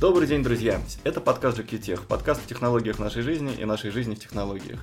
[0.00, 0.80] Добрый день, друзья!
[1.02, 4.78] Это подкаст GQTech, подкаст о технологиях нашей жизни и нашей жизни в технологиях.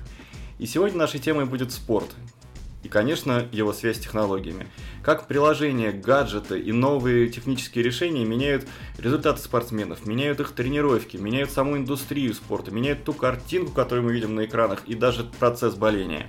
[0.58, 2.14] И сегодня нашей темой будет спорт.
[2.82, 4.66] И, конечно, его связь с технологиями.
[5.02, 8.68] Как приложения, гаджеты и новые технические решения меняют
[8.98, 14.34] результаты спортсменов, меняют их тренировки, меняют саму индустрию спорта, меняют ту картинку, которую мы видим
[14.34, 16.28] на экранах, и даже процесс боления.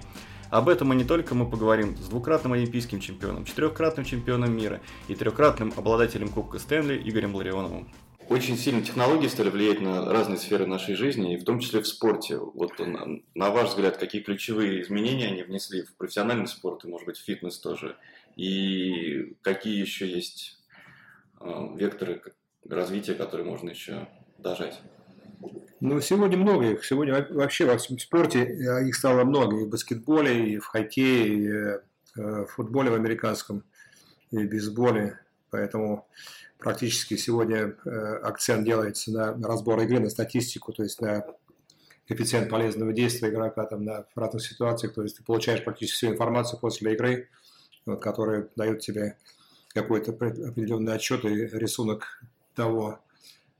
[0.50, 4.80] Об этом и не только мы поговорим с двукратным олимпийским чемпионом, четырехкратным чемпионом мира
[5.10, 7.90] и трехкратным обладателем Кубка Стэнли Игорем Ларионовым.
[8.30, 11.88] Очень сильно технологии стали влиять на разные сферы нашей жизни, и в том числе в
[11.88, 12.38] спорте.
[12.38, 17.06] Вот на, на ваш взгляд, какие ключевые изменения они внесли в профессиональный спорт и, может
[17.06, 17.96] быть, в фитнес тоже?
[18.36, 20.60] И какие еще есть
[21.40, 21.46] э,
[21.76, 22.22] векторы
[22.68, 24.82] развития, которые можно еще дожать?
[25.80, 26.84] Ну, сегодня много их.
[26.84, 28.44] Сегодня вообще во всем спорте
[28.86, 29.62] их стало много.
[29.62, 31.80] И в баскетболе, и в хоккее, и э,
[32.16, 33.64] в футболе в американском,
[34.32, 35.20] и в бейсболе.
[35.50, 36.08] Поэтому
[36.58, 37.90] практически сегодня э,
[38.24, 41.26] акцент делается на разбор игры, на статистику, то есть на
[42.08, 44.94] коэффициент полезного действия игрока там, на разных ситуациях.
[44.94, 47.30] То есть ты получаешь практически всю информацию после игры,
[47.86, 49.18] вот, которая дает тебе
[49.74, 52.24] какой-то определенный отчет и рисунок
[52.56, 53.00] того,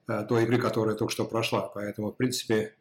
[0.08, 1.70] э, той игры, которая только что прошла.
[1.74, 2.74] Поэтому, в принципе,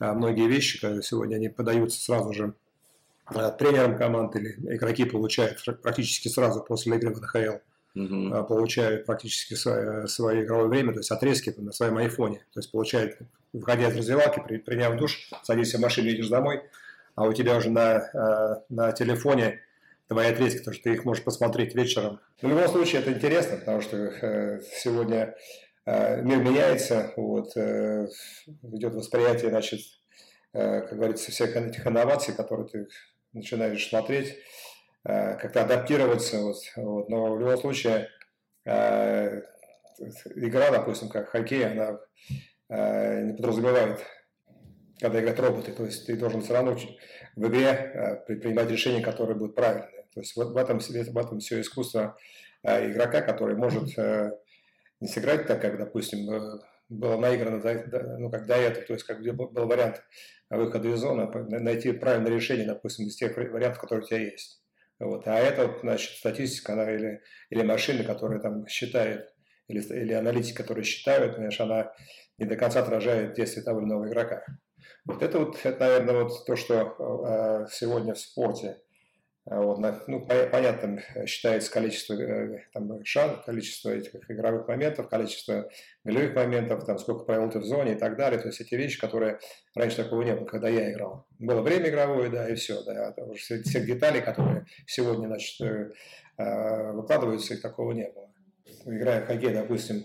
[0.00, 2.54] э, многие вещи, которые сегодня они подаются сразу же
[3.58, 7.58] тренерам команд или игроки получают практически сразу после игры в НХЛ
[7.98, 8.44] угу.
[8.44, 12.38] получают практически свое, свое игровое время, то есть отрезки на своем айфоне.
[12.52, 13.18] То есть получает,
[13.52, 16.62] выходя из раздевалки, при, приняв душ, садишься в машину, едешь домой,
[17.14, 19.60] а у тебя уже на, а, на телефоне
[20.08, 22.20] твои отрезки, то что ты их можешь посмотреть вечером.
[22.40, 25.34] Но в любом случае это интересно, потому что э, сегодня
[25.84, 28.08] э, мир меняется, вот, э,
[28.62, 29.80] идет восприятие, значит,
[30.52, 32.88] как говорится, всех этих инноваций, которые ты
[33.34, 34.38] начинаешь смотреть,
[35.08, 36.38] как-то адаптироваться.
[36.40, 37.08] Вот, вот.
[37.08, 38.08] Но в любом случае
[38.66, 39.40] э,
[40.34, 41.98] игра, допустим, как хоккей, она
[42.68, 44.04] э, не подразумевает,
[45.00, 45.72] когда играют роботы.
[45.72, 46.76] То есть ты должен все равно
[47.36, 50.04] в игре принимать решения, которые будут правильные.
[50.12, 52.16] То есть вот в этом, в этом все искусство
[52.62, 53.96] игрока, который может
[55.00, 56.26] не сыграть так, как, допустим,
[56.88, 57.62] было наиграно,
[58.18, 60.02] ну, как до этого, то есть как был вариант
[60.50, 61.30] выхода из зоны,
[61.60, 64.60] найти правильное решение, допустим, из тех вариантов, которые у тебя есть.
[64.98, 65.26] Вот.
[65.28, 69.32] А это, значит, статистика, она или, или машины, которые там считают,
[69.68, 71.92] или, или аналитики, которые считают, понимаешь, она
[72.38, 74.44] не до конца отражает действия того или иного игрока.
[75.04, 78.80] Вот это вот, это, наверное, вот то, что э, сегодня в спорте
[79.50, 79.78] вот,
[80.08, 85.70] ну, понятно, считается количество э, там, шан, количество этих игровых моментов, количество
[86.04, 88.38] голевых моментов, там, сколько провел ты в зоне и так далее.
[88.38, 89.38] То есть эти вещи, которые
[89.74, 91.26] раньше такого не было, когда я играл.
[91.38, 92.82] Было время игровое, да, и все.
[92.82, 95.92] Да, а уже все, всех деталей, которые сегодня значит, э,
[96.36, 98.30] э, выкладываются, их такого не было.
[98.84, 100.04] Играя в хоккей, допустим,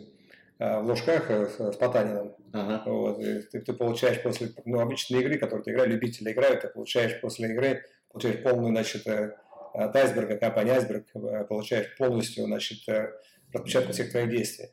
[0.57, 2.33] в Лужках с Потанином.
[2.53, 2.83] Ага.
[2.89, 7.19] Вот, ты, ты получаешь после ну, обычной игры, которую ты играешь, любители играют, ты получаешь
[7.19, 7.83] после игры
[8.13, 9.35] получаешь полную, значит, э,
[9.73, 13.11] от айсберга, компания айсберг, э, получаешь полностью, значит, э,
[13.51, 14.69] распечатку всех твоих действий.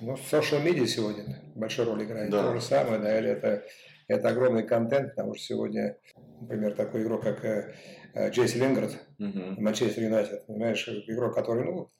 [0.00, 2.30] Ну, social media сегодня большую роль играет.
[2.30, 2.44] Да.
[2.44, 3.64] То же самое, да, или это,
[4.08, 5.98] это огромный контент, потому что сегодня,
[6.40, 7.74] например, такой игрок, как
[8.32, 11.90] Джейси Лингард, Манчестер Юнайтед, понимаешь, игрок, который, ну,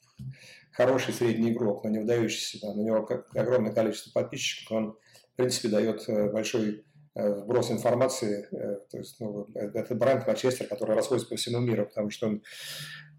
[0.73, 4.93] хороший средний игрок, но не выдающийся, да, на него огромное количество подписчиков, он,
[5.33, 8.49] в принципе, дает большой Э, вброс информации.
[8.51, 12.43] Э, то есть, ну, это бренд Манчестер, который расходится по всему миру, потому что он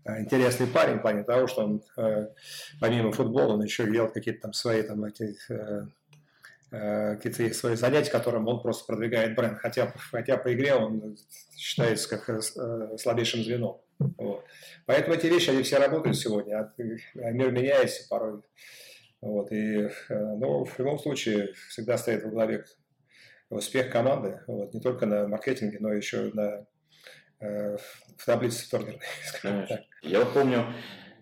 [0.05, 1.83] э, интересный парень в плане того, что он
[2.79, 5.35] помимо футбола он еще делал какие-то там свои там эти
[6.71, 9.59] какие-то свои занятия, которым он просто продвигает бренд.
[9.59, 11.15] Хотя, хотя по игре он
[11.55, 12.43] считается как
[12.99, 13.79] слабейшим звеном.
[14.17, 14.43] Вот.
[14.85, 16.59] Поэтому эти вещи, они все работают сегодня.
[16.59, 18.41] А мир меняется порой.
[19.21, 19.53] Вот.
[19.53, 22.65] И, но в любом случае всегда стоит во главе
[23.55, 26.65] успех команды, вот, не только на маркетинге, но еще на,
[27.39, 27.77] э,
[28.17, 29.01] в таблице турнирной.
[30.01, 30.65] Я вот помню,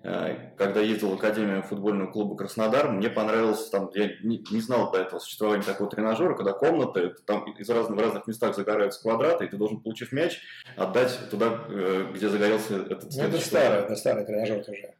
[0.03, 4.91] э, когда ездил в Академию футбольного клуба Краснодар, мне понравилось, там, я не, не знал
[4.91, 9.45] до этого существования такого тренажера, когда комната, там из разных, в разных местах загораются квадраты,
[9.45, 10.41] и ты должен, получив мяч,
[10.75, 14.93] отдать туда, э, где загорелся этот ну, это старый, это старый тренажер тоже.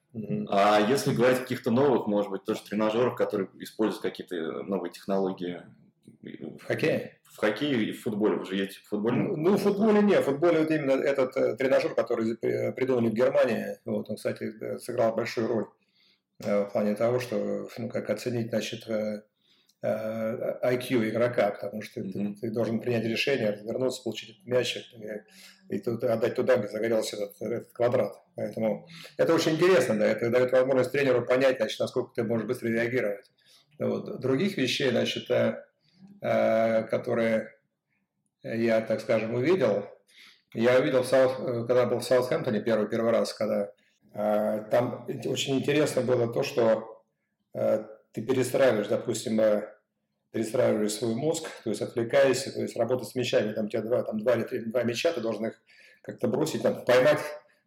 [0.50, 5.64] А если говорить о каких-то новых, может быть, тоже тренажерах, которые используют какие-то новые технологии,
[6.24, 7.18] в хоккее?
[7.34, 8.36] В хоккее и в футболе.
[8.36, 9.16] Вы же едете в футболе?
[9.16, 10.22] Ну, ну, в футболе нет.
[10.22, 15.16] В футболе вот именно этот э, тренажер, который придумали в Германии, вот, он, кстати, сыграл
[15.16, 15.66] большую роль
[16.44, 19.24] э, в плане того, что, ну, как оценить, значит, э,
[19.84, 22.36] IQ игрока, потому что mm-hmm.
[22.36, 26.68] ты, ты должен принять решение, развернуться, получить этот мячик и, и тут, отдать туда, где
[26.70, 28.14] загорелся этот, этот квадрат.
[28.36, 28.88] Поэтому
[29.18, 33.30] это очень интересно, да, это дает возможность тренеру понять, значит, насколько ты можешь быстро реагировать.
[33.80, 34.22] Вот.
[34.22, 35.64] Других вещей, значит, э,
[36.22, 37.52] которые
[38.44, 39.86] я, так скажем, увидел,
[40.54, 41.04] я увидел,
[41.66, 43.72] когда был в Саутхэмптоне первый, первый раз, когда
[44.14, 47.04] там очень интересно было то, что
[47.52, 49.40] ты перестраиваешь, допустим,
[50.34, 54.04] перестраиваешь свой мозг, то есть отвлекаешься, то есть работа с мячами, там у тебя два,
[54.04, 55.62] там два или три, два мяча, ты должен их
[56.02, 57.20] как-то бросить, там, поймать,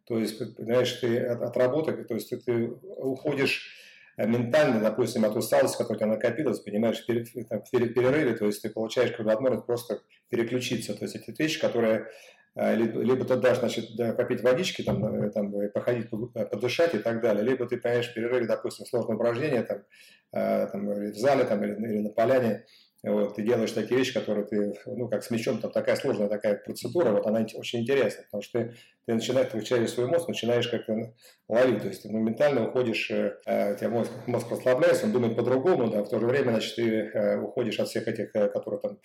[0.05, 3.86] то есть, понимаешь, ты от, от работы, то есть ты, ты уходишь э,
[4.25, 9.11] ментально, допустим, от усталости, которая тебя накопилась, понимаешь, перед, там, перерыве, то есть ты получаешь
[9.11, 10.95] как возможность просто переключиться.
[10.95, 12.07] То есть эти вещи, которые
[12.55, 17.21] э, либо, либо ты дашь, значит, попить водички, там, э, там, походить, подышать и так
[17.21, 19.83] далее, либо ты, понимаешь, в перерыве, допустим, сложное упражнение, там,
[20.31, 22.65] там, в зале там, или, или на поляне,
[23.03, 26.55] вот, ты делаешь такие вещи, которые ты, ну, как с мячом, там такая сложная такая
[26.55, 31.13] процедура, вот она очень интересная, потому что ты, ты начинаешь, ты свой мозг начинаешь как-то
[31.47, 35.35] ловить, то есть ты моментально уходишь, э, э, у тебя мозг, мозг расслабляется, он думает
[35.35, 38.81] по-другому, да, в то же время, значит, ты э, уходишь от всех этих, э, которые
[38.81, 38.99] там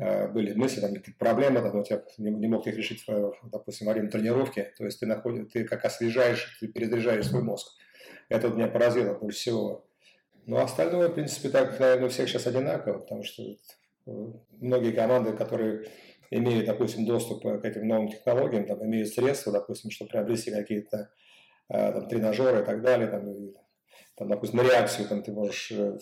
[0.00, 3.04] э, были мысли, там, проблемы, там, у тебя не, не мог их решить,
[3.44, 7.68] допустим, во время тренировки, то есть ты находишь, ты как освежаешь, ты перезаряжаешь свой мозг.
[8.28, 9.87] Это меня поразило больше всего.
[10.48, 13.56] Ну, остальное, в принципе, так, наверное, у всех сейчас одинаково, потому что э,
[14.60, 15.84] многие команды, которые
[16.30, 21.10] имеют, допустим, доступ к этим новым технологиям, там, имеют средства, допустим, чтобы приобрести какие-то
[21.68, 23.54] э, там, тренажеры и так далее, там, и,
[24.16, 25.98] там, допустим, на реакцию, там, ты можешь, э,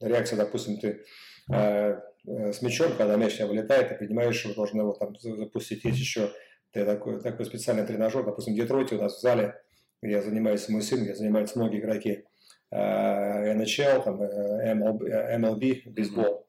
[0.00, 1.04] реакция, допустим, ты
[1.52, 5.84] э, с мячом, когда мяч тебя вылетает, ты понимаешь, что должен его там запустить.
[5.84, 6.32] Есть еще
[6.72, 9.60] такой, такой специальный тренажер, допустим, в Детройте у нас в зале,
[10.00, 12.24] где я занимаюсь, мой сын, где занимаются многие игроки,
[12.72, 16.46] NHL, э, там, MLB, э, MLB бейсбол.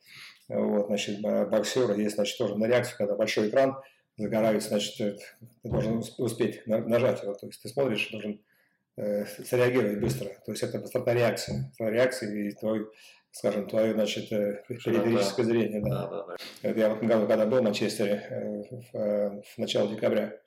[0.47, 3.77] Вот, значит, боксеры есть, значит, тоже на реакцию, когда большой экран
[4.17, 7.33] загорается, значит, ты должен успеть нажать его.
[7.33, 8.41] То есть ты смотришь, должен
[8.97, 10.29] э, среагировать быстро.
[10.45, 11.71] То есть это быстрота реакции.
[11.77, 12.87] Твоя реакция и твой,
[13.31, 15.81] скажем, твое, значит, э, периферическое зрение.
[15.81, 15.89] Да.
[15.89, 16.69] Да, да, да.
[16.69, 18.63] Я в этом году, когда был в Манчестере э,
[18.93, 20.37] в, в начале декабря,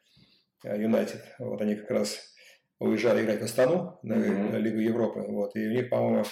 [0.65, 2.34] Юнайтед, вот они как раз
[2.79, 4.59] уезжали играть в Астану на mm-hmm.
[4.59, 5.21] Лигу Европы.
[5.21, 6.25] Вот, и у них, по-моему,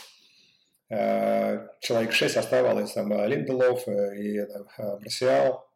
[0.91, 4.47] э, человек 6 оставалось, там Линделов э, и
[4.79, 5.67] Марсиал,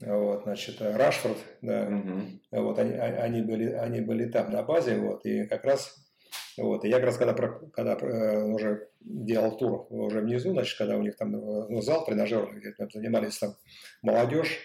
[0.00, 2.40] вот, значит, Рашфорд, да, mm-hmm.
[2.52, 5.94] вот, они, а, они, были, они были там на базе, вот, и как раз,
[6.56, 7.34] вот, и я как раз когда,
[7.72, 12.60] когда э, уже делал тур уже внизу, значит, когда у них там ну, зал тренажерный,
[12.60, 13.54] где там занимались там
[14.02, 14.58] молодежь,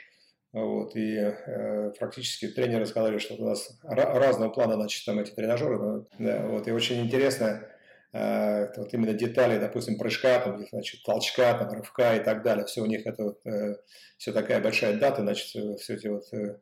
[0.56, 6.06] вот, и э, практически тренеры сказали, что у нас разного плана значит, там эти тренажеры.
[6.18, 7.68] Да, вот, и очень интересно,
[8.13, 12.66] э, вот именно детали, допустим, прыжка, там, значит, толчка, там, рывка и так далее.
[12.66, 13.75] Все у них это э,
[14.18, 16.58] все такая большая дата, значит, э, все эти вот э,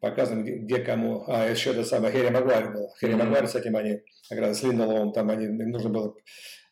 [0.00, 1.24] показано, где, где кому.
[1.26, 2.94] А, еще это самое, Херри Магуайр был.
[2.98, 3.24] Херри mm-hmm.
[3.24, 4.00] Магуайр с этим они,
[4.30, 6.14] как раз с Линдоловым, там они, им нужно было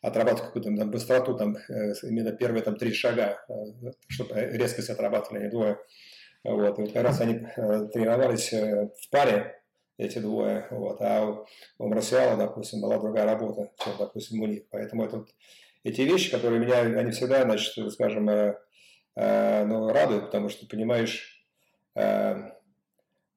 [0.01, 5.41] отрабатывать какую-то там, быстроту, там, э, именно первые там три шага, э, чтобы резкость отрабатывали,
[5.41, 5.77] они двое.
[6.43, 9.63] Вот, и как раз они э, тренировались э, в паре,
[9.97, 11.45] эти двое, вот, а
[11.77, 14.63] у, Марсиала, допустим, была другая работа, чем, допустим, у них.
[14.69, 15.25] Поэтому это
[15.83, 18.57] эти вещи, которые меня, они всегда, значит, скажем, э,
[19.15, 21.45] э, ну, радуют, потому что понимаешь,
[21.95, 22.51] э,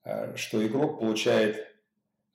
[0.05, 1.67] э, что игрок получает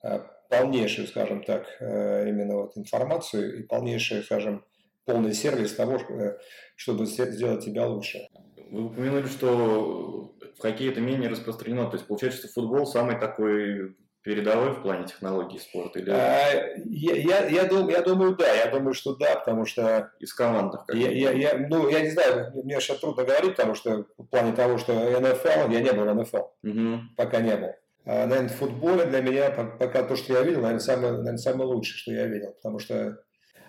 [0.02, 4.64] э, полнейшую, скажем так, э, именно вот информацию и полнейший, скажем,
[5.04, 6.38] полный сервис того, э,
[6.76, 8.28] чтобы сделать тебя лучше.
[8.70, 11.86] Вы упомянули, что в хоккее это менее распространено.
[11.86, 15.98] То есть получается, что футбол самый такой передовой в плане технологий спорта?
[15.98, 16.10] Или...
[16.10, 18.52] А, я, я, я, думаю, я думаю, да.
[18.54, 20.12] Я думаю, что да, потому что...
[20.20, 24.06] Из командных я, я, я, Ну, я не знаю, мне сейчас трудно говорить, потому что
[24.16, 26.36] в плане того, что НФЛ, я не был в НФЛ.
[26.62, 27.00] Угу.
[27.16, 27.74] Пока не был.
[28.04, 31.68] А, наверное, в футболе для меня пока то, что я видел, наверное, самое, наверное, самое
[31.68, 32.52] лучшее, что я видел.
[32.52, 33.18] Потому что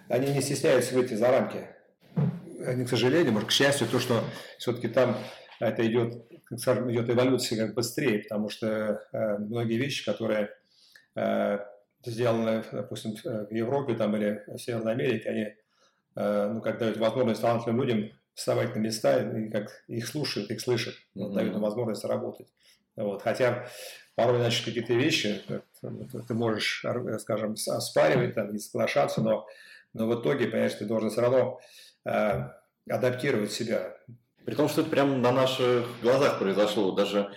[0.07, 1.67] они не стесняются выйти за рамки.
[2.65, 4.23] Они, к сожалению, может, к счастью, то, что
[4.57, 5.17] все-таки там
[5.59, 6.23] это идет
[6.57, 10.49] скажем, идет эволюция как быстрее, потому что э, многие вещи, которые
[11.15, 11.59] э,
[12.05, 15.47] сделаны, допустим, в Европе там, или в Северной Америке, они
[16.15, 20.59] э, ну, как дают возможность талантливым людям вставать на места, и как их слушают, их
[20.59, 21.33] слышат, mm-hmm.
[21.33, 22.47] дают им возможность работать.
[22.95, 23.21] Вот.
[23.21, 23.67] Хотя
[24.15, 25.41] порой, значит, какие-то вещи
[25.81, 26.85] ты можешь,
[27.19, 29.47] скажем, оспаривать, там, не соглашаться, но,
[29.93, 31.59] но в итоге, понимаешь, ты должен все равно
[32.05, 32.43] э,
[32.89, 33.97] адаптировать себя.
[34.45, 37.27] При том, что это прямо на наших глазах произошло, даже э,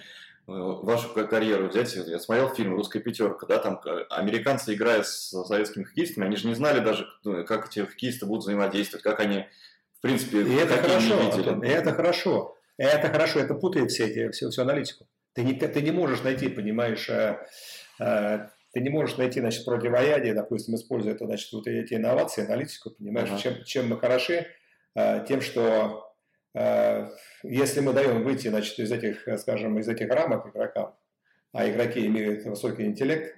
[0.46, 6.26] вашу карьеру взять, я смотрел фильм «Русская пятерка», да, там американцы, играя с советскими хоккеистами,
[6.26, 9.46] они же не знали даже, ну, как эти хоккеисты будут взаимодействовать, как они,
[9.98, 14.30] в принципе, и это хорошо, Антон, и это хорошо, это хорошо, это путает все эти,
[14.32, 15.06] всю, всю аналитику.
[15.32, 17.38] Ты не, ты не можешь найти, понимаешь, э,
[17.98, 23.28] ты не можешь найти, значит, противоядие, допустим, используя это, значит, вот эти инновации, аналитику, понимаешь,
[23.30, 23.38] ага.
[23.38, 24.48] чем, чем мы хороши,
[25.28, 26.05] тем, что
[27.42, 30.94] если мы даем выйти значит, из этих, скажем, из этих рамок игрокам,
[31.52, 33.36] а игроки имеют высокий интеллект,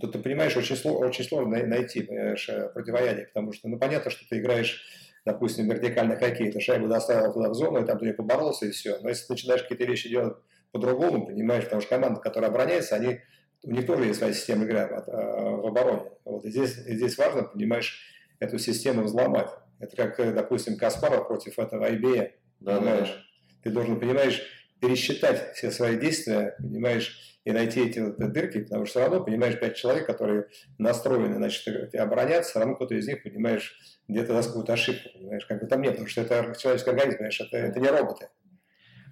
[0.00, 4.28] то ты понимаешь, очень, сложно, очень сложно найти понимаешь, противоядие, потому что, ну, понятно, что
[4.28, 4.84] ты играешь,
[5.24, 8.70] допустим, вертикальный хоккей, ты шайбу доставил туда в зону, и там ты не поборолся, и
[8.70, 8.98] все.
[9.00, 10.36] Но если ты начинаешь какие-то вещи делать
[10.72, 13.20] по-другому, понимаешь, потому что команда, которая обороняется, они,
[13.62, 16.10] у них тоже есть своя система игры в обороне.
[16.24, 18.00] Вот, и, здесь, и здесь важно, понимаешь,
[18.40, 19.50] эту систему взломать.
[19.78, 22.30] Это как, допустим, Каспаров против этого IBM,
[22.64, 23.08] да, понимаешь?
[23.08, 23.22] Да.
[23.62, 24.42] Ты должен, понимаешь,
[24.80, 29.58] пересчитать все свои действия, понимаешь, и найти эти вот дырки, потому что все равно, понимаешь,
[29.58, 30.46] пять человек, которые
[30.78, 33.76] настроены, значит, обороняться, все равно кто-то из них, понимаешь,
[34.08, 37.40] где-то даст какую-то ошибку, понимаешь, как бы там нет, потому что это человеческий организм, понимаешь,
[37.40, 38.28] это, это не роботы.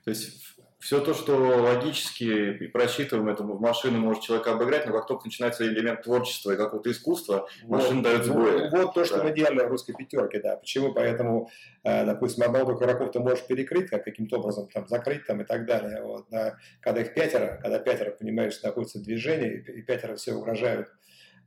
[0.04, 4.92] То есть все то, что логически и просчитываем, это в машину может человека обыграть, но
[4.94, 8.62] как только начинается элемент творчества и какого-то искусства, машина вот, дает сбои.
[8.62, 9.24] Вот, вот то, что да.
[9.24, 10.56] мы делали в русской пятерке, да.
[10.56, 10.94] Почему?
[10.94, 11.50] Поэтому,
[11.84, 15.66] э, допустим, одного игроков ты можешь перекрыть, как каким-то образом там закрыть там и так
[15.66, 16.02] далее.
[16.02, 16.56] Вот, да.
[16.80, 20.88] Когда их пятеро, когда пятеро, понимаешь, находится в движении, и пятеро все угрожают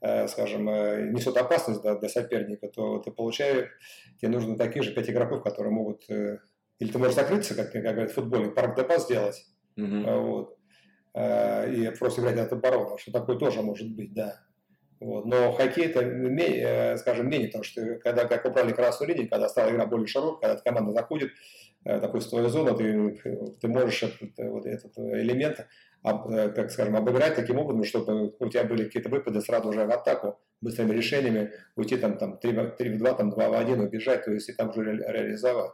[0.01, 3.71] э, скажем, э, несут опасность да, для соперника, то ты получаешь,
[4.21, 6.03] тебе нужно таких же пять игроков, которые могут
[6.83, 9.45] или ты можешь закрыться, как, как говорят в футболе, парк депа сделать,
[9.77, 10.21] mm-hmm.
[10.21, 10.57] вот,
[11.13, 14.41] а, и просто играть от обороны, что такое тоже может быть, да.
[14.99, 15.25] Вот.
[15.25, 19.69] Но хоккей это, менее, скажем, менее, потому что когда как убрали красную линию, когда стала
[19.69, 21.31] игра более широкая, когда команда заходит,
[21.85, 23.17] э, допустим, в твою зону, ты,
[23.61, 25.67] ты можешь этот, вот этот элемент,
[26.01, 30.39] так скажем, обыграть таким образом, чтобы у тебя были какие-то выпады сразу уже в атаку,
[30.61, 34.31] быстрыми решениями, уйти там, там 3, 3 в 2, там 2 в 1, убежать, то
[34.31, 35.71] есть и там уже реализовать.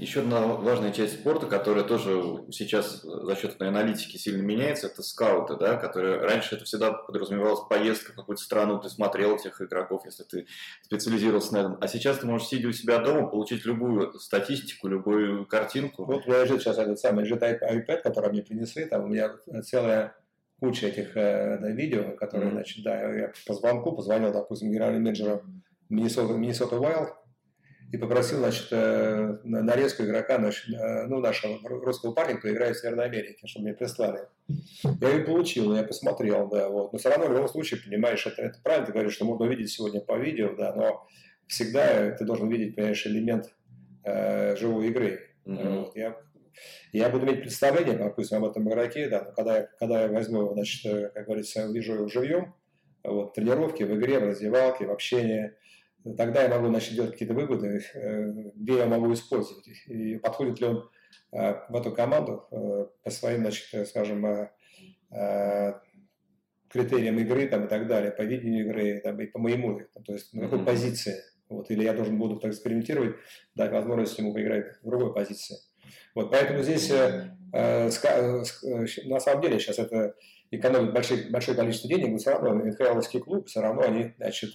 [0.00, 5.02] Еще одна важная часть спорта, которая тоже сейчас за счет этой аналитики сильно меняется, это
[5.02, 10.06] скауты, да, которые раньше это всегда подразумевалось поездка в какую-то страну, ты смотрел этих игроков,
[10.06, 10.46] если ты
[10.80, 11.78] специализировался на этом.
[11.82, 16.06] А сейчас ты можешь, сидя у себя дома, получить любую статистику, любую картинку.
[16.06, 19.32] Вот у меня лежит сейчас этот самый лежит iPad, который мне принесли, там у меня
[19.64, 20.16] целая
[20.60, 22.54] куча этих э, видео, которые, mm-hmm.
[22.54, 25.42] значит, да, я по звонку позвонил, допустим, генеральному менеджеру
[25.90, 27.08] Minnesota Wild,
[27.92, 30.64] и попросил, значит, э, нарезку игрока, значит,
[31.08, 34.20] ну, нашего русского парня, кто играет в Северной Америке, чтобы мне прислали.
[35.00, 36.92] Я ее получил, я посмотрел, да, вот.
[36.92, 39.70] Но все равно в любом случае, понимаешь, это, это правильно ты говоришь, что можно увидеть
[39.70, 41.06] сегодня по видео, да, но
[41.48, 43.52] всегда ты должен видеть, понимаешь, элемент
[44.04, 45.28] э, живой игры.
[45.46, 45.78] Mm-hmm.
[45.78, 45.96] Вот.
[45.96, 46.16] Я,
[46.92, 50.86] я буду иметь представление, допустим, об этом игроке, да, но когда, когда я возьму, значит,
[50.86, 52.54] э, как говорится, увижу его живьем,
[53.02, 55.54] вот, тренировки в игре, в раздевалке, в общении,
[56.16, 60.66] тогда я могу начать делать какие-то выводы, э, где я могу использовать, и подходит ли
[60.66, 60.90] он
[61.32, 64.48] э, в эту команду э, по своим, значит, скажем,
[66.68, 70.32] критериям игры там, и так далее, по видению игры там, и по моему, то есть
[70.32, 70.64] на какой mm-hmm.
[70.64, 71.16] позиции.
[71.48, 73.16] Вот, или я должен буду так экспериментировать,
[73.56, 75.56] дать возможность ему поиграть в другой позиции.
[76.14, 77.90] Вот, поэтому здесь э, э,
[79.06, 80.14] на самом деле сейчас это
[80.52, 84.54] экономит большое, большое количество денег, но все равно НХЛовский клуб, все равно они значит,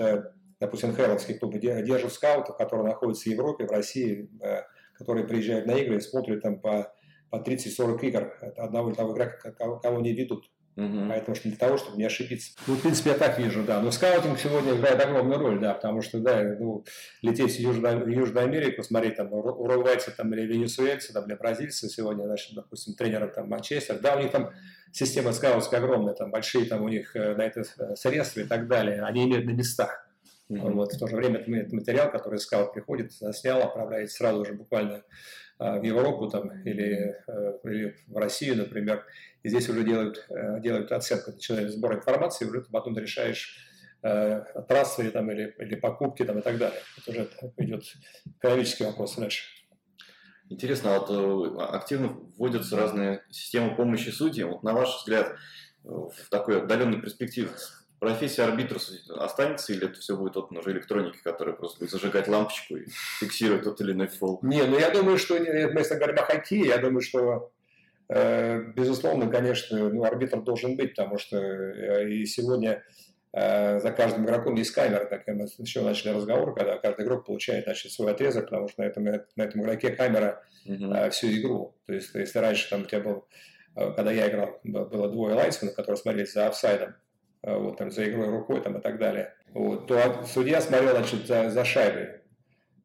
[0.59, 4.63] допустим, хелловские клубы держат скаутов, которые находятся в Европе, в России, э,
[4.97, 6.93] которые приезжают на игры и смотрят там по,
[7.29, 10.49] по 30-40 игр одного или того игрока, кого не ведут.
[10.77, 11.07] Угу.
[11.07, 12.51] Поэтому что для того, чтобы не ошибиться.
[12.67, 13.81] Ну, в принципе, я так вижу, да.
[13.81, 16.83] Но скаутинг сегодня играет огромную роль, да, потому что, да, ну,
[17.21, 22.25] лететь в Южную, Южную Америку, смотреть там уругвайцы там, или венесуэльцы, там, или бразильцы сегодня,
[22.25, 24.51] значит, допустим, тренеры там Манчестер, да, у них там
[24.91, 28.67] система скаутская огромная, там большие там у них э, на это э, средства и так
[28.67, 30.04] далее, они имеют на местах.
[30.49, 30.71] Mm-hmm.
[30.73, 35.03] Вот, в то же время этот материал, который скаут приходит, снял, отправляет сразу же буквально
[35.57, 39.05] а, в Европу там, или, э, или в Россию, например.
[39.41, 43.57] И здесь уже делают, э, делают оценку, начинают сбор информации, уже потом решаешь
[44.03, 46.79] э, трассы там, или, или покупки там, и так далее.
[46.97, 47.83] Это уже идет
[48.37, 49.45] экономический вопрос дальше.
[50.49, 54.51] Интересно, а вот активно вводятся разные системы помощи судьям.
[54.51, 55.35] Вот на ваш взгляд,
[55.83, 57.49] в такой отдаленной перспективе
[57.99, 58.79] профессия арбитра
[59.17, 62.85] останется или это все будет вот уже электроники, которая просто будет зажигать лампочку и
[63.19, 64.39] фиксировать тот или иной фол?
[64.41, 67.51] Не, ну я думаю, что мы если говорим о хоккее, я думаю, что
[68.09, 72.83] э, безусловно, конечно, ну, арбитр должен быть, потому что э, и сегодня
[73.33, 77.63] э, за каждым игроком есть камера, как мы еще начали разговор, когда каждый игрок получает
[77.63, 81.09] значит, свой отрезок, потому что на этом, на этом игроке камера uh-huh.
[81.11, 81.75] всю игру.
[81.85, 83.27] То есть, если раньше там у тебя был,
[83.73, 87.04] когда я играл, было двое лайнсменов, которые смотрели за офсайдом, Э,
[87.53, 91.49] вот, там, за игрой рукой там, и так далее, вот, то судья смотрел значит, за,
[91.49, 92.21] за шайбой,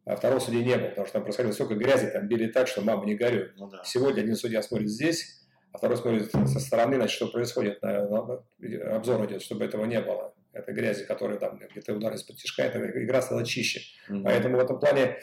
[0.04, 2.82] а второго судьи не было, потому что там происходило столько грязи, там били так, что
[2.82, 3.50] мама не горюй.
[3.56, 3.82] Ну, да.
[3.84, 8.96] Сегодня один судья смотрит здесь, а второй смотрит со стороны, значит, что происходит, на, на,
[8.96, 10.34] обзор идет, чтобы этого не было.
[10.52, 13.80] Это грязи, которая там где-то удар из-под тяжка, эта игра стала чище.
[14.08, 14.22] Mm-hmm.
[14.24, 15.16] Поэтому в этом плане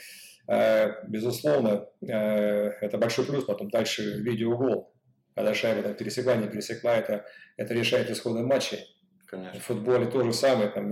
[0.47, 4.93] безусловно, это большой плюс, потом дальше видеогол,
[5.35, 7.25] когда шайба там пересекла, не пересекла, это,
[7.57, 8.79] это решает исходы матчей.
[9.27, 9.59] Конечно.
[9.59, 10.91] В футболе то же самое, там,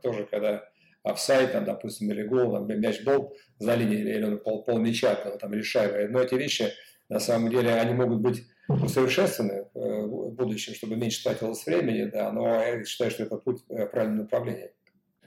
[0.00, 0.68] тоже когда
[1.02, 5.14] офсайд, там, допустим, или гол, там, мяч был за линией, или он пол, пол мяча,
[5.14, 6.08] там, или шайба.
[6.12, 6.72] Но эти вещи,
[7.08, 12.48] на самом деле, они могут быть усовершенствованы в будущем, чтобы меньше тратилось времени, да, но
[12.48, 14.72] я считаю, что это путь в правильном направлении.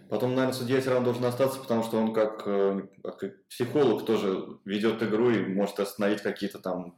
[0.10, 4.58] Потом, наверное, судья все равно должен остаться, потому что он как, э, как психолог тоже
[4.66, 6.98] ведет игру и может остановить какие-то там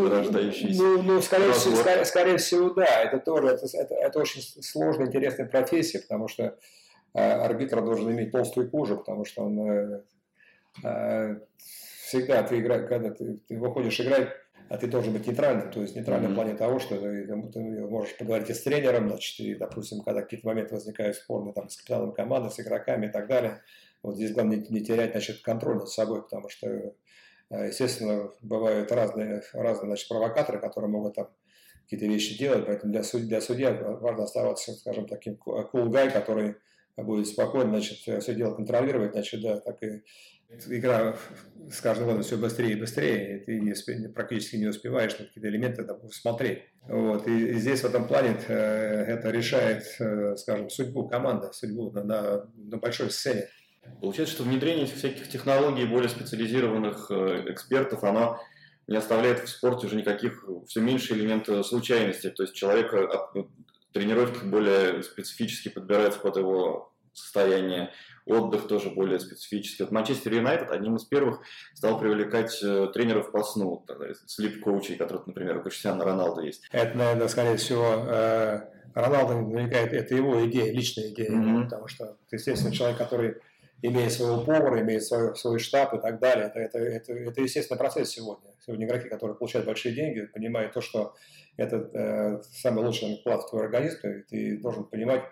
[0.00, 0.82] ну, рождающиеся.
[0.82, 3.02] Ну, ну скорее, всего, скорее, скорее всего, да.
[3.02, 6.58] Это тоже это, это, это очень сложная, интересная профессия, потому что
[7.14, 10.02] э, арбитр должен иметь толстую кожу, потому что он э,
[10.84, 11.36] э,
[12.06, 14.28] всегда ты играешь, когда ты, ты выходишь играть,
[14.68, 16.32] а ты должен быть нейтральным, то есть нейтральным mm-hmm.
[16.32, 20.22] в плане того, что ты, ты можешь поговорить и с тренером, значит, и, допустим, когда
[20.22, 23.62] какие-то моменты возникают спорные там, с капитаном команды, с игроками и так далее,
[24.02, 26.94] вот здесь главное не, не терять, значит, контроль над собой, потому что,
[27.56, 31.28] естественно, бывают разные, разные значит, провокаторы, которые могут там
[31.84, 36.56] какие-то вещи делать, поэтому для, суд, для судья важно оставаться, скажем, таким cool guy, который
[36.96, 40.02] будет спокойно, значит, все дело контролировать, значит, да, так и
[40.68, 41.16] игра
[41.70, 45.26] с каждым годом все быстрее и быстрее, и ты не успе, практически не успеваешь на
[45.26, 46.60] какие-то элементы там, смотреть.
[46.88, 47.26] Вот.
[47.26, 52.04] И, и здесь в этом плане э, это решает, э, скажем, судьбу команды, судьбу на,
[52.04, 53.48] на, на большой сцене.
[54.00, 58.40] Получается, что внедрение всяких технологий, более специализированных э, экспертов, оно
[58.86, 62.30] не оставляет в спорте уже никаких, все меньше элементов случайности.
[62.30, 62.92] То есть человек
[63.92, 67.92] тренировки более специфически подбираются под его состояние
[68.24, 69.82] отдых тоже более специфический.
[69.82, 71.40] Вот Манчестер Юнайтед одним из первых
[71.74, 73.84] стал привлекать э, тренеров по сну,
[74.26, 76.68] слип-коучей, которые, например, у Криштиана Роналду есть.
[76.70, 78.60] Это, наверное, скорее всего, э,
[78.94, 81.64] Роналду намекает, это его идея, личная идея, mm-hmm.
[81.64, 83.36] потому что, естественно, человек, который
[83.82, 86.46] имеет своего повара, имеет свой, свой штаб и так далее.
[86.46, 88.50] Это, это, это, это естественный процесс сегодня.
[88.64, 91.14] Сегодня игроки, которые получают большие деньги, понимают то, что
[91.56, 95.22] это э, самый лучший вклад в твой организм, и ты должен понимать,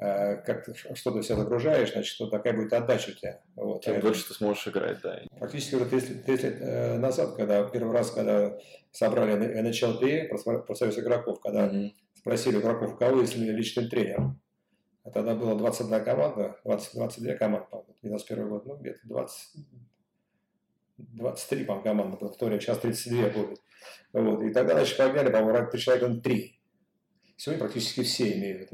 [0.00, 3.40] Э, как ты, что ты себя загружаешь, значит, что такая будет отдача у тебя.
[3.56, 3.82] Вот.
[3.82, 5.20] Тем дольше ты сможешь играть, да.
[5.40, 8.56] Практически уже 30, 30 лет э, назад, когда первый раз, когда
[8.92, 11.90] собрали NHLPA, профсоюз игроков, когда mm-hmm.
[12.14, 14.34] спросили игроков, кого если личный тренер.
[15.08, 19.66] А тогда было 21 команда, 20, 22 команды, по-моему, 91 год, ну, где-то 20,
[20.98, 23.62] 23, по-моему, команды было в то время, сейчас 32 будет.
[24.12, 24.42] Вот.
[24.42, 26.60] И тогда, значит, подняли, по-моему, человек 3.
[27.38, 28.70] Сегодня практически все имеют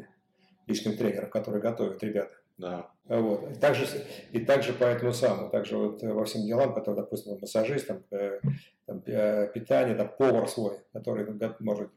[0.66, 2.30] личным тренером, который готовит ребят.
[2.58, 2.90] Да.
[3.04, 3.52] Вот.
[3.52, 3.86] И также,
[4.32, 8.40] и также по этому самому, также вот во всем делам, которые, допустим, массажист, там, э,
[8.86, 11.26] там, э, питание, там, повар свой, который
[11.60, 11.92] может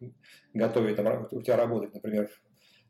[0.53, 2.29] готовить, там, у тебя работать, например,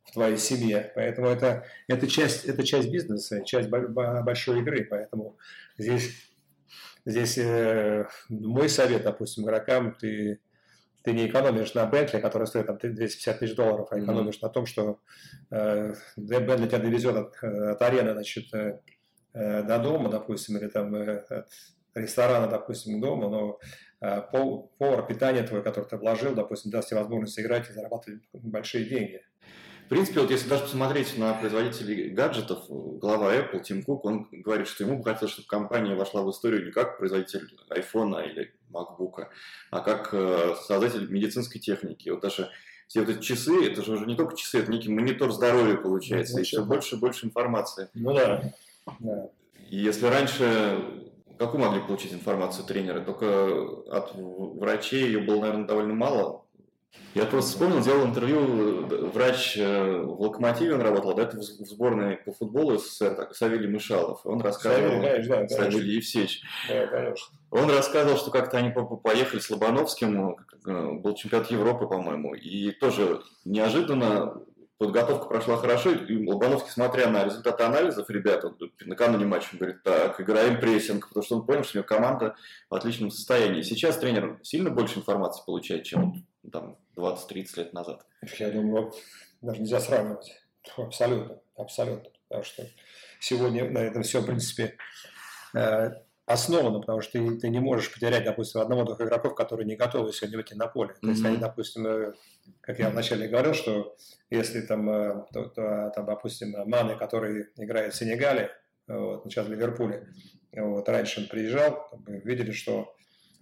[0.07, 0.91] в твоей семье.
[0.95, 4.85] Поэтому это, это, часть, это часть бизнеса, часть большой игры.
[4.89, 5.37] Поэтому
[5.77, 6.11] здесь,
[7.05, 10.39] здесь э, мой совет, допустим, игрокам, ты
[11.07, 14.39] ты не экономишь на Бентли, который стоит там 250 тысяч долларов, а экономишь mm-hmm.
[14.41, 14.99] на том, что
[15.51, 18.81] э, Бентли тебя довезет от, от арены значит, э,
[19.33, 21.49] э, до дома, допустим, или там э, от
[21.95, 23.59] ресторана, допустим, к дому, но
[24.01, 24.21] э,
[24.77, 29.21] повар, питание твое, которое ты вложил, допустим, даст тебе возможность играть и зарабатывать большие деньги.
[29.87, 34.67] В принципе, вот если даже посмотреть на производителей гаджетов, глава Apple, Тим Кук, он говорит,
[34.67, 39.27] что ему бы хотелось, чтобы компания вошла в историю не как производитель iPhone или MacBook,
[39.71, 42.09] а как э, создатель медицинской техники.
[42.09, 42.49] Вот даже
[42.89, 46.35] все вот эти часы, это же уже не только часы, это некий монитор здоровья получается,
[46.35, 47.87] ну, и все больше и больше информации.
[47.93, 48.43] Ну да.
[48.99, 49.29] да.
[49.69, 51.05] И если раньше
[51.37, 53.01] какую могли получить информацию тренеры?
[53.01, 53.47] Только
[53.89, 56.43] от врачей ее было, наверное, довольно мало.
[57.13, 62.17] Я просто вспомнил, делал интервью, врач э, в «Локомотиве» он работал, да, это в сборной
[62.17, 64.21] по футболу СССР, Савелий Мышалов.
[64.23, 65.01] Он рассказывал...
[65.01, 66.43] Савелий, конечно, да, Савелий Евсеевич.
[66.69, 67.37] Да, конечно.
[67.49, 68.71] Он рассказывал, что как-то они
[69.03, 70.35] поехали с Лобановским,
[70.67, 74.39] э, был чемпионат Европы, по-моему, и тоже неожиданно
[74.77, 80.19] подготовка прошла хорошо, и Лобановский, смотря на результаты анализов, ребята, накануне матча, он говорит, так,
[80.21, 82.35] играем прессинг, потому что он понял, что у него команда
[82.69, 83.61] в отличном состоянии.
[83.61, 88.05] Сейчас тренер сильно больше информации получает, чем там 20-30 лет назад.
[88.37, 88.93] Я думаю,
[89.41, 90.41] даже нельзя сравнивать.
[90.77, 92.09] Абсолютно, абсолютно.
[92.27, 92.67] Потому что
[93.19, 94.77] сегодня на этом все, в принципе,
[95.53, 95.91] э,
[96.25, 100.37] основано, потому что ты, ты не можешь потерять, допустим, одного-двух игроков, которые не готовы сегодня
[100.37, 100.93] выйти на поле.
[101.01, 101.27] То есть mm-hmm.
[101.27, 102.13] они, допустим, э,
[102.61, 103.95] как я вначале говорил, что
[104.29, 108.51] если там, э, то, то, там допустим, Маны, который играет в Сенегале,
[108.87, 110.07] вот, сейчас в Ливерпуле,
[110.51, 112.93] вот, раньше он приезжал, там, видели, что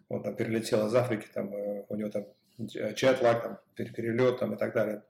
[0.09, 2.25] он там перелетел из Африки, там, у него там
[2.67, 5.03] чат-лаг, там, перелет там, и так далее.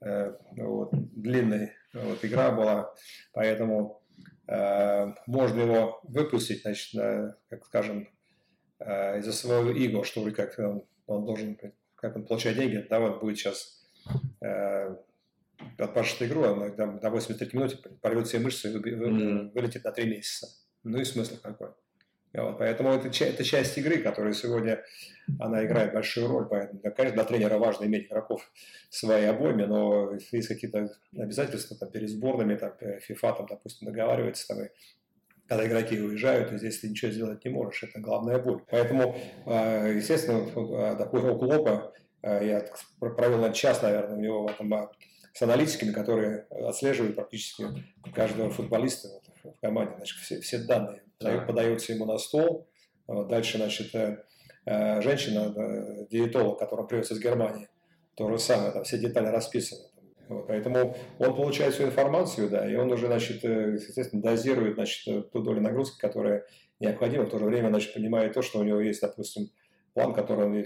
[0.00, 2.92] Вот, длинная вот, игра была,
[3.32, 4.02] поэтому
[5.26, 8.08] можно его выпустить, значит, на, как скажем,
[8.80, 11.56] из-за своего иго, что вроде как он, он должен,
[12.02, 13.80] как он получает деньги, да, он будет сейчас
[15.78, 19.52] отпашет игру, она там, до 83 минуты порвет все мышцы и mm-hmm.
[19.52, 20.48] вылетит на 3 месяца.
[20.82, 21.68] Ну и смысл какой.
[22.34, 24.82] Вот, поэтому это, это часть игры, которая сегодня
[25.38, 26.48] она играет большую роль.
[26.48, 28.50] Поэтому, конечно, для тренера важно иметь игроков
[28.90, 34.62] своей обойме, но есть какие-то обязательства там, перед сборными, там, FIFA, там, допустим, договаривается, там,
[34.62, 34.68] и
[35.52, 37.82] когда игроки уезжают, и здесь ты ничего сделать не можешь.
[37.82, 38.62] Это главная боль.
[38.70, 39.14] Поэтому,
[39.46, 42.64] а, естественно, а, такой Клопа а, я
[43.00, 44.90] провел час, наверное, у него в этом
[45.34, 47.64] с аналитиками, которые отслеживают практически
[48.14, 49.08] каждого футболиста
[49.42, 49.94] в команде.
[49.96, 51.38] Значит, все, все данные да.
[51.40, 52.68] подаются ему на стол.
[53.06, 54.22] Дальше, значит, э,
[54.66, 57.68] э, женщина, э, диетолог, которая привез из Германии,
[58.14, 59.82] то же самое, там все детали расписаны.
[60.32, 65.42] Вот, поэтому он получает всю информацию, да, и он уже, значит, естественно, дозирует, значит, ту
[65.42, 66.44] долю нагрузки, которая
[66.80, 69.50] необходима, в то же время, значит, понимает то, что у него есть, допустим,
[69.94, 70.64] план, который он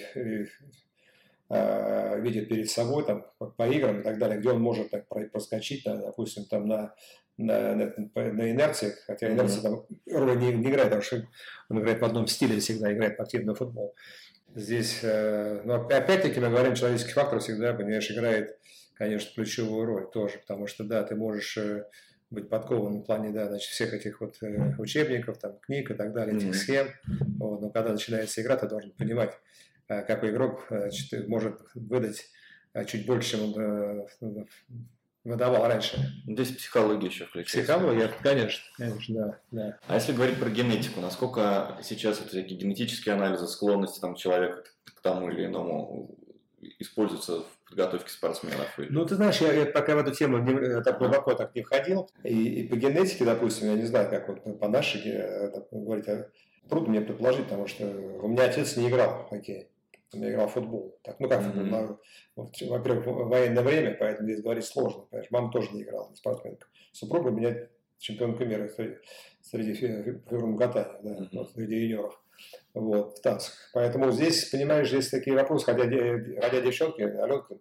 [1.49, 5.83] э, видит перед собой там, по играм и так далее, где он может так проскочить,
[5.85, 6.95] да, допустим, там на,
[7.37, 11.27] на, на, на инерции, хотя инерция там роли не, не играет, потому что
[11.69, 13.95] он играет в одном стиле, всегда играет в активный футбол.
[14.55, 18.59] Здесь, э, но опять-таки мы говорим, человеческий фактор всегда, понимаешь, играет,
[18.97, 21.85] конечно, ключевую роль тоже, потому что, да, ты можешь э,
[22.31, 26.13] быть подкован в плане, да, значит, всех этих вот э, учебников, там, книг и так
[26.13, 26.55] далее, этих mm-hmm.
[26.55, 26.89] схем,
[27.39, 29.39] вот, но когда начинается игра, ты должен понимать,
[29.89, 30.91] Э, какой игрок э,
[31.29, 32.27] может выдать
[32.87, 34.47] чуть больше, чем он
[35.25, 35.97] выдавал раньше.
[36.27, 37.59] Здесь психология еще включается.
[37.59, 39.79] Психология, конечно, конечно, да, да.
[39.89, 45.01] А если говорить про генетику, насколько сейчас вот такие генетические анализы, склонности там, человека к
[45.01, 46.17] тому или иному
[46.79, 48.67] используются в подготовке спортсменов?
[48.79, 52.11] Ну, ты знаешь, я, я пока в эту тему не, так глубоко так не входил.
[52.23, 55.03] И, и по генетике, допустим, я не знаю, как вот по нашей
[55.71, 56.07] говорить,
[56.69, 59.69] трудно мне предположить, потому что у меня отец не играл в хоккей
[60.13, 60.99] я играл в футбол.
[61.03, 61.99] Так, ну как mm-hmm.
[62.69, 65.03] Во-первых, военное время, поэтому здесь говорить сложно.
[65.03, 65.31] Понимаешь?
[65.31, 66.67] Мама тоже не играла, не спортсменка.
[66.93, 68.97] Супруга у меня чемпионка мира среди,
[69.41, 71.47] среди фигурного катания, да, mm-hmm.
[71.55, 72.23] среди юниоров.
[72.75, 73.55] Вот, в танцах.
[73.73, 77.57] Поэтому здесь, понимаешь, здесь такие вопросы, хотя, хотя девчонки, Аленка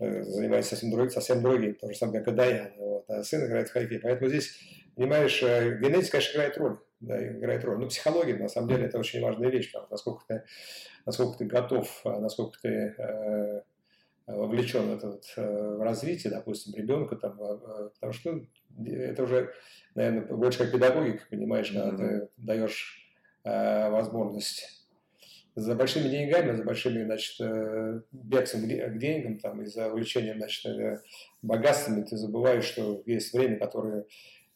[0.00, 3.44] э, занимается совсем, друг, совсем другим, то же самое, как и Даян, вот, а сын
[3.44, 4.00] играет в хоккей.
[4.00, 4.58] Поэтому здесь,
[4.94, 7.78] понимаешь, э, генетика, конечно, играет роль да, играет роль.
[7.78, 10.44] Но психология, на самом деле, это очень важная вещь, потому, насколько, ты,
[11.04, 13.62] насколько ты готов, а, насколько ты э,
[14.26, 18.40] вовлечен в, это, э, в развитие, допустим, ребенка, там, э, потому что
[18.86, 19.52] это уже,
[19.94, 22.20] наверное, больше как педагогика, понимаешь, когда mm-hmm.
[22.20, 23.05] ты даешь
[23.90, 24.86] возможность
[25.54, 30.66] за большими деньгами, за большими, значит, э, бегством к деньгам, там, и за увлечением, значит,
[30.66, 31.00] э,
[31.40, 34.04] богатствами, ты забываешь, что есть время, которое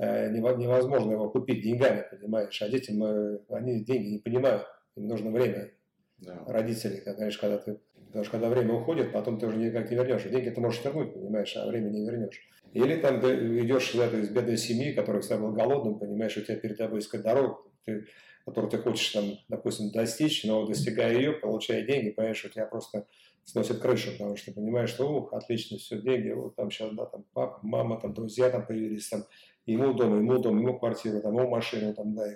[0.02, 5.30] Э, невозможно его купить деньгами, понимаешь, а детям, э, они деньги не понимают, им нужно
[5.30, 5.72] время.
[6.16, 6.42] Да.
[6.46, 10.22] Родители, знаешь, когда ты, потому что когда время уходит, потом ты уже никак не вернешь.
[10.22, 12.40] Деньги ты можешь вернуть, понимаешь, а время не вернешь.
[12.72, 16.40] Или там ты идешь из, этой, из бедной семьи, которая всегда был голодным, понимаешь, у
[16.40, 18.06] тебя перед тобой искать дорогу, ты,
[18.44, 23.06] которую ты хочешь там, допустим, достичь, но достигая ее, получая деньги, понимаешь, у тебя просто
[23.44, 27.24] сносит крышу, потому что понимаешь, что, ух, отлично, все, деньги, вот там сейчас, да, там
[27.32, 29.24] папа, мама, там друзья там появились, там
[29.66, 32.32] ему дом, ему дом, ему квартиру, там, ему машину, там, да.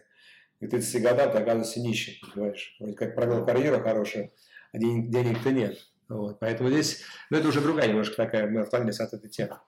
[0.60, 2.76] И ты 30 годам ты оказываешься нищим, понимаешь.
[2.78, 4.32] Вроде как провел карьеру хорошую,
[4.72, 5.78] а денег, денег-то нет.
[6.08, 6.38] Вот.
[6.38, 9.58] Поэтому здесь, ну, это уже другая немножко такая, мы отклонились от этой темы.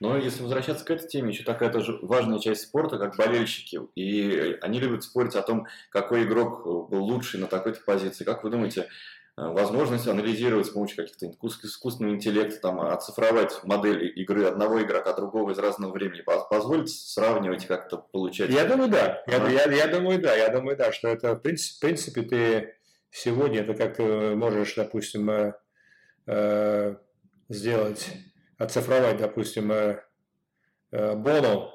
[0.00, 3.80] Но если возвращаться к этой теме, еще такая тоже важная часть спорта, как болельщики.
[3.94, 8.24] И они любят спорить о том, какой игрок был лучший на такой-то позиции.
[8.24, 8.88] Как вы думаете,
[9.40, 11.26] Э, возможность анализировать с помощью каких-то
[11.66, 17.98] искусственного интеллекта, там, оцифровать модель игры одного игрока, другого из разного времени, позволить сравнивать как-то
[17.98, 18.50] получать?
[18.50, 19.22] Я думаю, да.
[19.26, 20.34] Я, я, я думаю, да.
[20.34, 22.74] Я думаю, да, что это, в принципе, в принципе ты
[23.10, 25.54] сегодня это как ты можешь, допустим, э,
[26.26, 26.96] э,
[27.48, 28.08] сделать,
[28.60, 30.00] оцифровать, допустим, э,
[30.92, 31.70] э, Боно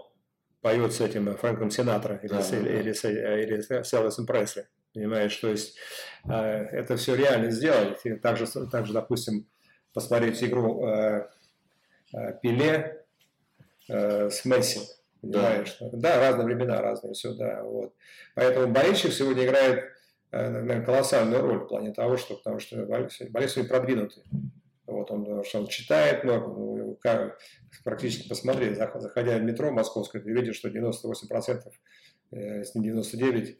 [0.61, 2.57] поет с этим Фрэнком Синатра или, да, с, да.
[2.57, 4.67] или, или, или с Элвисом Пресли.
[4.93, 5.77] Понимаешь, то есть
[6.29, 7.99] э, это все реально сделать.
[8.05, 9.47] И также, также, допустим,
[9.93, 11.27] посмотреть игру э,
[12.13, 13.03] э, Пеле
[13.89, 14.81] э, с Месси.
[15.21, 15.77] Понимаешь?
[15.79, 15.89] Да.
[15.93, 17.63] да, разные времена, разные все, да.
[17.63, 17.93] Вот.
[18.35, 19.85] Поэтому болельщик сегодня играет
[20.31, 24.23] э, наверное, колоссальную роль в плане того, что, потому что болельщики продвинутый.
[24.85, 26.47] Вот он, что он читает много,
[27.83, 31.61] практически посмотри, заходя в метро московское, ты видишь, что 98%,
[32.31, 33.55] э, если не 99%,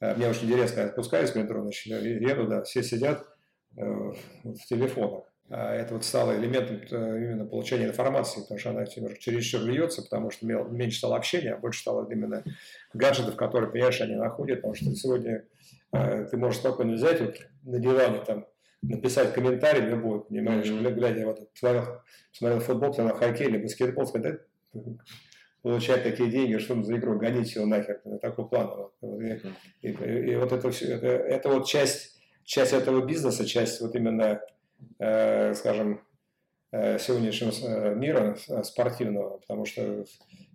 [0.00, 3.26] Э, мне очень интересно, я спускаюсь в метро, значит, еду, да, все сидят
[3.76, 5.24] э, в телефонах.
[5.50, 10.30] а, это вот стало элементом э, именно получения информации, потому что она чересчур льется, потому
[10.30, 12.44] что меньше стало общения, а больше стало именно
[12.94, 15.44] гаджетов, которые, понимаешь, они находят, потому что сегодня
[15.92, 18.46] э, ты можешь спокойно взять вот на диване, там,
[18.82, 20.92] написать комментарий любой, понимаешь, mm-hmm.
[20.92, 24.40] глядя вот, смотрел, смотрел футбол, на хоккей или баскетбол, сказать,
[24.72, 24.80] да,
[25.62, 28.70] получать такие деньги, что за игру, гонить его нахер, на такой план.
[29.00, 29.20] Вот.
[29.20, 29.40] И,
[29.82, 34.40] и, и, вот это все, это, это вот часть, часть этого бизнеса, часть вот именно
[34.98, 36.00] Э, скажем,
[36.72, 40.04] э, сегодняшнего э, мира спортивного, потому что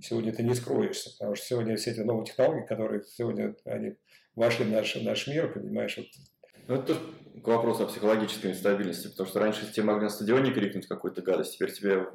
[0.02, 3.96] сегодня ты не скроешься, потому что сегодня все эти новые технологии, которые сегодня они
[4.36, 6.08] вошли в наш, в наш мир, понимаешь, вот
[6.68, 6.96] ну, это
[7.42, 11.56] к вопросу о психологической нестабильности, потому что раньше тебе могли на стадионе крикнуть какую-то гадость,
[11.56, 12.08] теперь тебе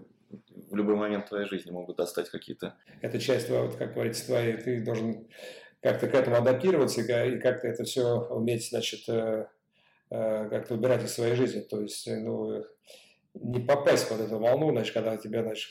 [0.71, 2.77] в любой момент твоей жизни могут достать какие-то...
[3.01, 5.27] Это часть, вот, как говорится, твоей, ты должен
[5.81, 9.09] как-то к этому адаптироваться и как-то это все уметь, значит,
[10.11, 11.61] Э, как-то выбирать из своей жизни.
[11.61, 12.65] То есть, э, ну,
[13.35, 15.71] не попасть под эту волну, значит, когда тебя значит,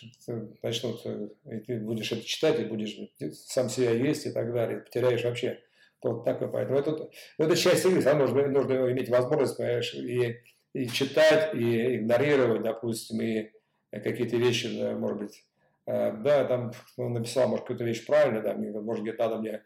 [0.62, 2.96] начнут, э, и ты будешь это читать, и будешь
[3.34, 5.60] сам себя есть и так далее, потеряешь вообще
[6.02, 6.50] вот такой.
[6.50, 10.38] Поэтому это, ну, это часть игры, там нужно, нужно иметь возможность, понимаешь, и,
[10.74, 13.52] и читать, и игнорировать, допустим, и
[13.92, 15.46] какие-то вещи, да, может быть,
[15.86, 19.64] да, там он написал, может, какую-то вещь правильно, да, мне, может, где-то надо мне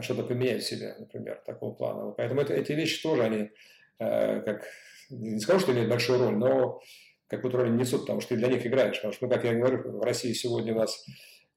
[0.00, 2.12] что-то поменять в себе, например, такого плана.
[2.12, 3.50] Поэтому это, эти вещи тоже, они
[3.98, 4.64] Э, как,
[5.10, 6.80] не скажу, что имеют большую роль, но
[7.26, 8.96] какую-то роль несут, потому что ты для них играешь.
[8.96, 11.04] Потому что, ну, как я говорю, в России сегодня у нас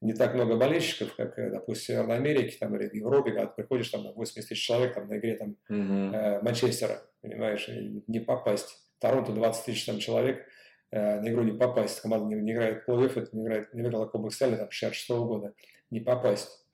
[0.02, 3.46] не так много болельщиков, как, э, допустим, в Северной Америке там, или в Европе, когда
[3.48, 6.14] ты приходишь там, на 80 тысяч человек там, на игре там, mm-hmm.
[6.14, 7.70] э, Манчестера, понимаешь,
[8.08, 8.78] не попасть.
[9.00, 10.46] Торонто 20 тысяч там, человек,
[10.92, 12.02] э, на игру не попасть.
[12.02, 15.54] Команда не, не играет плей-офф, не, играет, не выиграла Кубок Стали там, 66 года.
[15.92, 16.66] Не попасть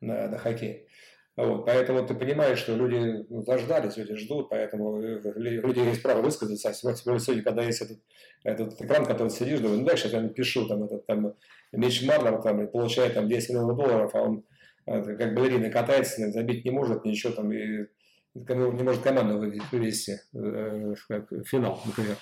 [0.00, 0.86] на, на хоккей.
[1.36, 6.22] Вот, поэтому ты понимаешь, что люди ну, заждались, люди ждут, поэтому э, люди есть право
[6.22, 6.70] высказаться.
[6.70, 7.98] А сегодня, сегодня когда есть этот,
[8.42, 11.34] этот экран, который сидишь, думаю, ну дальше я напишу, там, этот, там,
[11.72, 14.44] Мич Марнер там, получает там 10 миллионов долларов, а он
[14.84, 17.86] как балерина катается, забить не может, ничего там, и
[18.34, 19.38] не может команду
[19.72, 22.16] вывести э, в финал, например.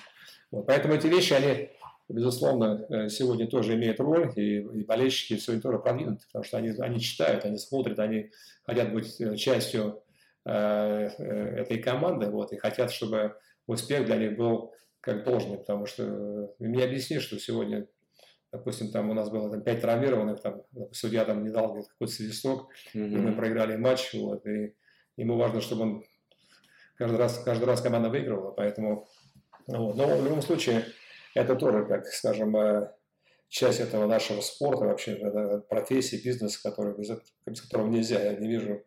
[0.50, 1.68] Вот, поэтому эти вещи, они
[2.08, 6.70] безусловно, э, сегодня тоже имеют роль, и, и болельщики сегодня тоже продвинуты, потому что они,
[6.78, 8.30] они читают, они смотрят, они
[8.64, 10.02] хотят быть э, частью
[10.44, 15.86] э, э, этой команды, вот, и хотят, чтобы успех для них был как должный, потому
[15.86, 17.86] что э, мне объясни, что сегодня,
[18.54, 20.62] допустим, там у нас было там, 5 травмированных, там,
[20.92, 23.08] судья там не дал какой-то свисток, mm-hmm.
[23.08, 24.76] и мы проиграли матч, вот, и
[25.16, 26.04] ему важно, чтобы он
[26.96, 29.08] каждый раз, каждый раз команда выигрывала, поэтому,
[29.66, 30.84] вот, но в любом случае,
[31.34, 32.92] это тоже, как, скажем, э,
[33.48, 38.22] часть этого нашего спорта, вообще профессии, бизнеса, который, без которого нельзя.
[38.22, 38.84] Я не вижу,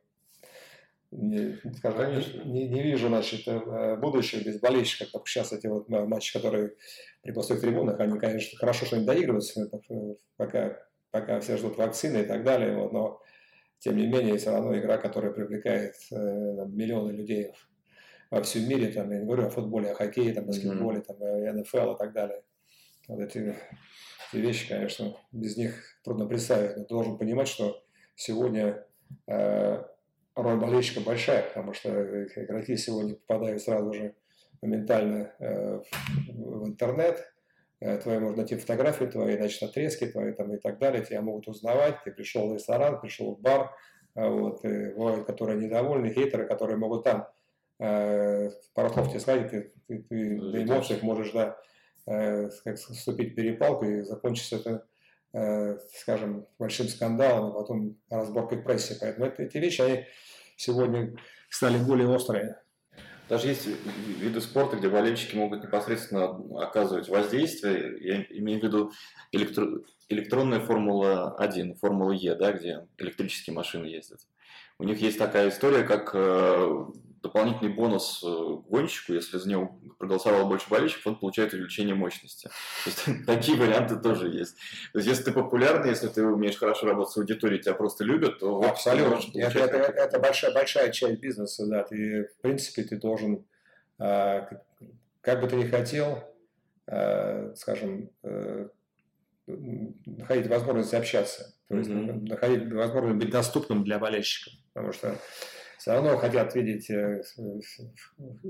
[1.11, 5.11] не, скажем, не, не вижу значит, э, будущего без болельщиков.
[5.11, 6.73] Как сейчас эти вот матчи, которые
[7.23, 9.69] при пустых трибунах, они, конечно, хорошо, что они доигрываются,
[10.35, 10.79] пока,
[11.11, 13.21] пока все ждут вакцины и так далее, вот, но
[13.79, 17.53] тем не менее, все равно игра, которая привлекает э, миллионы людей
[18.29, 21.93] во всем мире, там, я не говорю о футболе, о хоккее, там, баскетболе, там, НФЛ
[21.93, 22.43] и так далее.
[23.07, 23.55] Вот эти,
[24.33, 26.75] эти вещи, конечно, без них трудно представить.
[26.75, 27.81] Но ты должен понимать, что
[28.15, 28.85] сегодня
[29.27, 29.83] э,
[30.37, 31.89] роль болельщика большая, потому что
[32.23, 34.15] игроки сегодня попадают сразу же
[34.61, 35.81] моментально э,
[36.29, 37.33] в интернет,
[37.79, 41.47] э, твои можно найти фотографии твои, значит, отрезки твои там и так далее, тебя могут
[41.47, 43.75] узнавать, ты пришел в ресторан, пришел в бар,
[44.15, 47.27] э, вот, и бывают, которые недовольны, хейтеры, которые могут там
[47.79, 51.57] э, пару слов тебе сказать, ты, ты, ты на эмоциях можешь, да,
[52.07, 54.79] э, как вступить в перепалку и закончится это, э,
[55.93, 58.97] скажем, большим скандалом, а потом разборкой в прессе.
[58.99, 60.05] Поэтому это, эти вещи, они
[60.55, 61.15] сегодня
[61.49, 62.61] стали более острые.
[63.29, 63.67] Даже есть
[64.19, 66.27] виды спорта, где болельщики могут непосредственно
[66.63, 67.97] оказывать воздействие.
[67.99, 68.91] Я имею в виду
[69.31, 69.81] электро...
[70.09, 74.19] электронная Формула-1, Формула Е, да, где электрические машины ездят.
[74.79, 76.85] У них есть такая история, как э,
[77.23, 78.27] дополнительный бонус э,
[78.69, 82.47] гонщику, если за него проголосовало больше болельщиков, он получает увеличение мощности.
[82.83, 84.55] То есть такие варианты тоже есть.
[84.93, 88.39] То есть если ты популярный, если ты умеешь хорошо работать с аудиторией, тебя просто любят,
[88.39, 89.19] то Абсолютно.
[89.39, 91.83] Это, это, это большая, большая часть бизнеса, да.
[91.83, 93.45] Ты, в принципе, ты должен,
[93.99, 94.41] э,
[95.21, 96.23] как бы ты ни хотел,
[97.55, 98.09] скажем,
[99.47, 102.27] находить возможность общаться, то есть mm-hmm.
[102.27, 105.15] находить возможность быть доступным для болельщиков, потому что
[105.77, 107.23] все равно хотят видеть, э,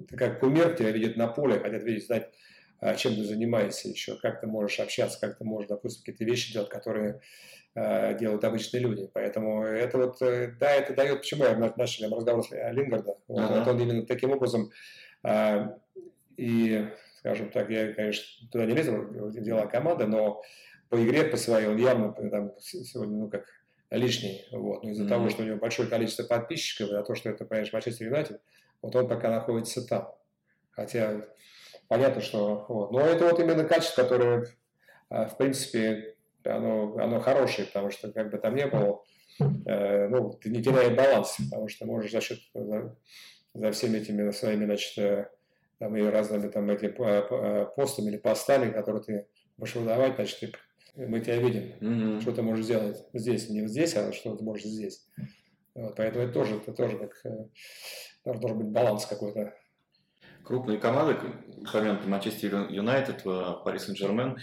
[0.07, 2.29] ты как кумир тебя видит на поле, хотят видеть, знать,
[2.79, 6.53] а, чем ты занимаешься еще, как ты можешь общаться, как ты можешь, допустим, какие-то вещи
[6.53, 7.21] делать, которые
[7.75, 9.09] э, делают обычные люди.
[9.13, 13.59] Поэтому это вот, э, да, это дает, почему я начали разговор с Лингарда, uh-huh.
[13.59, 14.71] вот, он именно таким образом
[16.37, 16.87] и
[17.19, 20.41] скажем так, я, конечно, туда не лезу в дела команды, но
[20.89, 23.45] по игре по своей он явно там, сегодня, ну, как
[23.89, 24.45] лишний.
[24.51, 24.83] Вот.
[24.83, 25.09] Но из-за mm-hmm.
[25.09, 28.41] того, что у него большое количество подписчиков, и то, что это, понимаешь, Манчестер Юнайтед,
[28.81, 30.13] вот он пока находится там.
[30.71, 31.25] Хотя
[31.87, 32.65] понятно, что...
[32.67, 32.91] Вот.
[32.91, 34.45] Но это вот именно качество, которое,
[35.09, 39.03] а, в принципе, оно, оно хорошее, потому что как бы там не было,
[39.39, 42.95] э, ну, ты не теряешь баланс, потому что можешь за счет, за,
[43.53, 45.29] за всеми этими своими, значит, э,
[45.79, 46.89] там и разными там этими
[47.75, 50.51] постами или постами, которые ты будешь выдавать, значит, ты
[50.97, 52.21] мы тебя видим, mm-hmm.
[52.21, 55.07] что ты можешь сделать здесь, не здесь, а что ты можешь здесь.
[55.75, 59.53] Вот, поэтому это тоже, это тоже так, э, должен быть баланс какой-то.
[60.43, 61.19] Крупные команды,
[61.71, 64.37] помянутый Манчестер Юнайтед, Пари Сен-Жермен,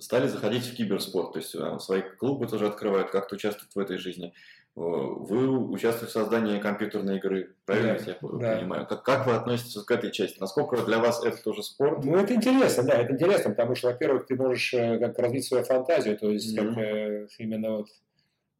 [0.00, 3.98] стали заходить в киберспорт, то есть э, свои клубы тоже открывают, как-то участвуют в этой
[3.98, 4.34] жизни.
[4.78, 8.56] Вы участвуете в создании компьютерной игры, правильно да, я да.
[8.58, 8.86] понимаю?
[8.86, 10.38] Как, как вы относитесь к этой части?
[10.38, 12.04] Насколько для вас это тоже спорт?
[12.04, 15.64] Ну, это интересно, да, это интересно, потому что, во-первых, ты можешь э, как развить свою
[15.64, 16.68] фантазию, то есть mm-hmm.
[16.68, 17.88] как э, именно вот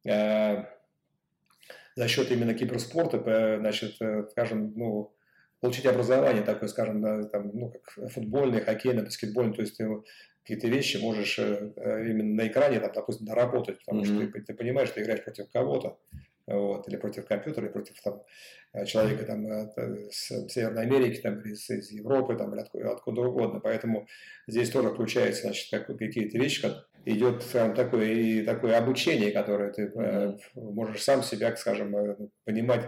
[0.05, 0.65] э,
[1.95, 5.13] за счет именно киберспорта, значит, э, скажем, ну,
[5.61, 9.89] получить образование такое, скажем, там, ну, как футбольное, хоккейное, баскетбольное, то есть ты
[10.41, 14.23] какие-то вещи можешь э, э, именно на экране, там, допустим, доработать, потому mm-hmm.
[14.23, 15.99] что ты, ты понимаешь, что ты играешь против кого-то,
[16.47, 18.23] вот, или против компьютера, или против там,
[18.73, 19.45] э, человека там,
[20.11, 23.59] с Северной Америки, там, или из, из Европы, там, или откуда, откуда угодно.
[23.59, 24.07] Поэтому
[24.47, 29.85] здесь тоже включается значит, какие-то вещи, как идет скажем, такое, и такое обучение, которое ты
[29.85, 30.39] mm-hmm.
[30.55, 31.95] можешь сам себя, скажем,
[32.45, 32.85] понимать,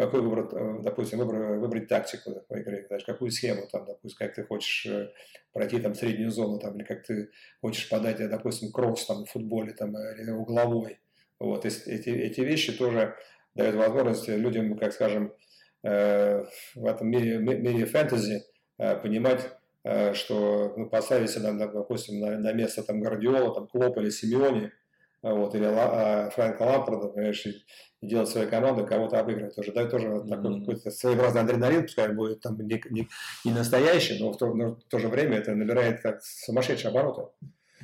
[0.00, 4.34] какой выбрать, э, допустим, выбрать, выбрать тактику по игре, даже какую схему, там, допустим, как
[4.34, 5.10] ты хочешь э,
[5.52, 7.28] пройти там среднюю зону, там, или как ты
[7.60, 11.00] хочешь подать, допустим, кросс там, в футболе там, или угловой.
[11.38, 13.14] Вот, эти, эти вещи тоже
[13.54, 15.34] дают возможность людям, как скажем,
[15.82, 18.44] э, в этом мире, мире фэнтези
[19.02, 19.50] понимать,
[20.14, 24.70] что ну, поставить себя, допустим, на, на место там Гвардиола, там Клоп или Симеони,
[25.22, 27.62] вот, или а, Фрэнка Лампарда, понимаешь, и,
[28.02, 29.72] делать свою команду, кого-то обыгрывать тоже.
[29.72, 30.28] Да, тоже mm-hmm.
[30.28, 33.08] такой какой-то своеобразный адреналин, пускай будет там не, не,
[33.44, 37.28] не настоящий, но в, то, но в то же время это набирает как сумасшедшие обороты.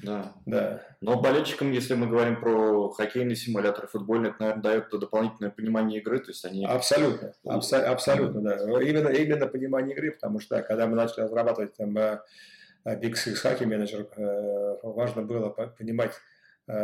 [0.03, 0.33] Да.
[0.45, 0.83] да.
[1.01, 6.19] Но болельщикам, если мы говорим про хоккейный симулятор, футбольный, это, наверное, дает дополнительное понимание игры,
[6.19, 6.67] то есть они...
[6.67, 8.57] Абсолютно, абсо- абсолютно, да.
[8.83, 12.21] Именно, именно понимание игры, потому что, когда мы начали разрабатывать там э,
[12.85, 16.13] Big Six Hockey Manager, э, важно было понимать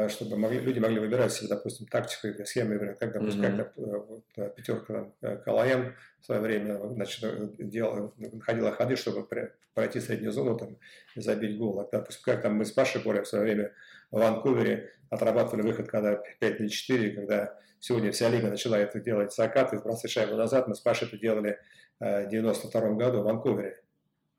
[0.09, 3.57] чтобы могли, люди могли выбирать себе, допустим, тактику игры, схему игры, как, допустим, mm-hmm.
[3.57, 9.27] как э, вот, э, пятерка там, КЛМ в свое время значит, делала, находила ходы, чтобы
[9.75, 10.77] пройти среднюю зону там,
[11.17, 11.81] и забить гол.
[11.81, 13.73] А, допустим, как там мы с Пашей Боря в свое время
[14.13, 19.35] в Ванкувере отрабатывали выход, когда 5 на 4, когда сегодня вся лига начала это делать
[19.35, 21.59] закаты, сбрасывать шайбу назад, мы с Пашей это делали
[21.99, 23.82] в 92 году в Ванкувере.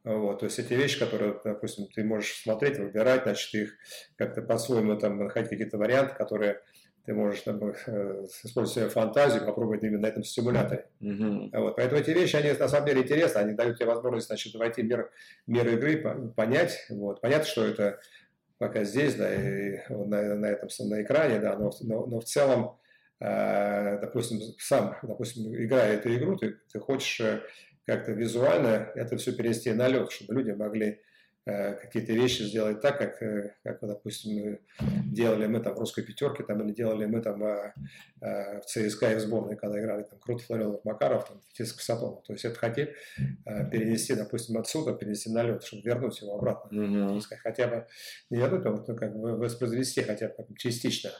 [0.03, 3.73] Вот, то есть эти вещи, которые, допустим, ты можешь смотреть, выбирать, значит, их
[4.17, 6.59] как-то по-своему там находить какие-то варианты, которые
[7.05, 10.87] ты можешь там, э, использовать свою фантазию, попробовать именно на этом стимуляторе.
[11.01, 11.49] Mm-hmm.
[11.53, 14.81] Вот, поэтому эти вещи, они на самом деле интересны, они дают тебе возможность, значит, войти
[14.81, 15.11] в мир,
[15.47, 17.99] мир игры, понять, вот, понятно, что это
[18.57, 22.77] пока здесь, да, и на, на этом, на экране, да, но, но, но в целом,
[23.19, 27.41] э, допустим, сам, допустим, играя эту игру, ты, ты хочешь э,
[27.85, 31.01] как-то визуально это все перенести на лед, чтобы люди могли
[31.45, 34.59] э, какие-то вещи сделать так, как, э, как допустим,
[35.05, 37.73] делали мы там в русской пятерке, там, или делали мы там э,
[38.21, 42.23] э, в ЦСКА и в сборной, когда играли там Крут, Флоренов, Макаров, там, Фетиск, Сапонов.
[42.23, 42.95] То есть это хотели
[43.45, 46.75] э, перенести, допустим, отсюда, перенести на лед, чтобы вернуть его обратно.
[46.75, 47.21] Mm-hmm.
[47.21, 47.87] Сказать, хотя бы
[48.29, 51.11] не вернуть, а вот, ну, как бы воспроизвести хотя бы частично.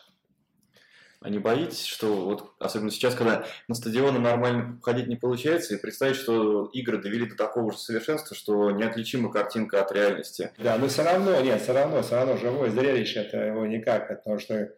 [1.23, 5.79] А не боитесь, что вот, особенно сейчас, когда на стадионы нормально ходить не получается, и
[5.79, 10.51] представить, что игры довели до такого же совершенства, что неотличима картинка от реальности.
[10.57, 14.37] Да, но все равно, нет, все равно, все равно живое зрелище, это его никак, потому
[14.37, 14.73] что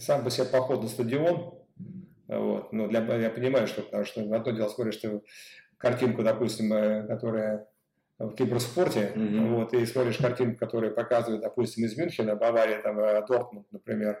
[0.00, 1.58] сам по себе поход на стадион,
[2.28, 5.22] вот, ну, для, я понимаю, что, потому что одно дело смотришь ты
[5.76, 7.66] картинку, допустим, э, которая
[8.20, 9.54] в киберспорте, mm-hmm.
[9.54, 14.18] вот, и смотришь картинку, которая показывает, допустим, из Мюнхена, Бавария, там, э, Дортмунд, например,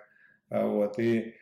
[0.50, 1.34] вот, и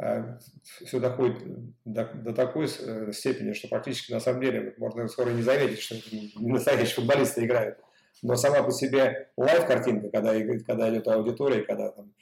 [0.00, 1.42] а, все доходит
[1.84, 5.96] до, до такой э, степени, что практически на самом деле можно скоро не заметить, что
[6.40, 7.78] настоящие футболисты играют.
[8.22, 10.34] Но сама по себе лайв-картинка, когда,
[10.66, 12.12] когда идет аудитория, когда там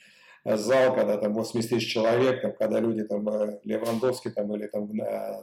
[0.43, 4.89] зал, когда там 80 тысяч человек, там, когда люди там э, Левандовский там, или там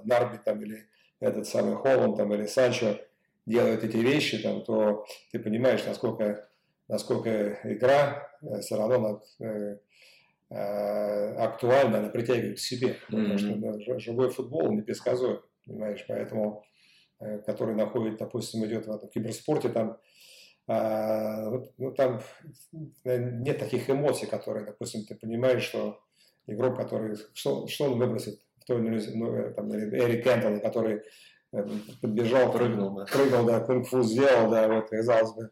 [0.05, 0.87] Нарби там, или
[1.21, 2.99] этот самый Холланд там, или Санчо
[3.47, 6.49] делают эти вещи, там, то ты понимаешь, насколько,
[6.89, 9.77] насколько игра э, все равно Э,
[10.57, 12.97] актуально, она притягивает к себе.
[13.07, 13.83] Потому mm-hmm.
[13.83, 16.65] что живой футбол непредсказуем, понимаешь, поэтому,
[17.21, 19.99] э, который находит, допустим, идет в этом киберспорте, там
[20.67, 22.23] а, ну, там
[23.05, 26.01] нет таких эмоций, которые, допустим, ты понимаешь, что
[26.47, 28.99] игрок, который, что, что он выбросит, кто, ну,
[29.55, 31.03] там, Эрик Кентон, который
[31.53, 31.67] э,
[32.01, 33.05] подбежал, прыгнул, да.
[33.05, 35.51] прыгнул, да, кунг-фу сделал, да, вот, казалось бы,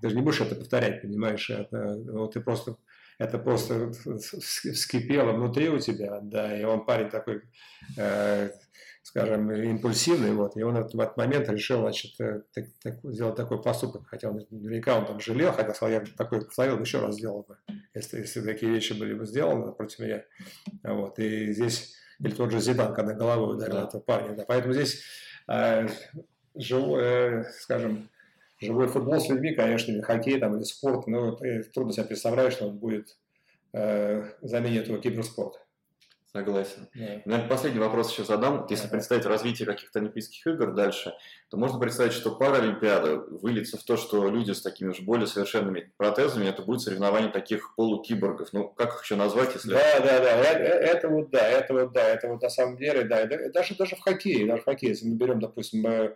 [0.00, 2.76] ты же не будешь это повторять, понимаешь, это, вот ты просто,
[3.20, 7.42] это просто вскипело внутри у тебя, да, и он парень такой,
[7.98, 8.50] э,
[9.02, 13.62] скажем, импульсивный, вот, и он в этот момент решил, значит, э, так, так, сделать такой
[13.62, 17.58] поступок, хотя он наверняка он там жалел, хотя я такой повторил, еще раз сделал бы,
[17.92, 20.24] если, если такие вещи были бы сделаны против меня,
[20.82, 23.84] вот, и здесь, или тот же Зидан, когда головой ударил да.
[23.84, 25.02] этого парня, да, поэтому здесь
[25.46, 25.88] э,
[26.54, 28.08] живой, э, скажем,
[28.60, 31.36] живой футбол с людьми, конечно, или хоккей там, или спорт, но
[31.72, 33.16] трудно себе представить, что он будет
[33.72, 35.58] э, заменить этого киберспорта.
[36.32, 36.88] Согласен.
[36.96, 37.22] Yeah.
[37.24, 38.64] Наверное, последний вопрос еще задам.
[38.70, 38.92] Если yeah.
[38.92, 41.12] представить развитие каких-то Олимпийских игр дальше,
[41.50, 45.92] то можно представить, что Паралимпиада выльется в то, что люди с такими же более совершенными
[45.96, 48.52] протезами, это будет соревнование таких полукиборгов.
[48.52, 49.70] Ну, как их еще назвать, если...
[49.70, 50.30] Да, да, да.
[50.30, 53.26] Это, это вот да, это вот да, это вот на самом деле, да.
[53.52, 56.14] Даже, даже в хоккее, даже в хоккее, если мы берем, допустим, Э,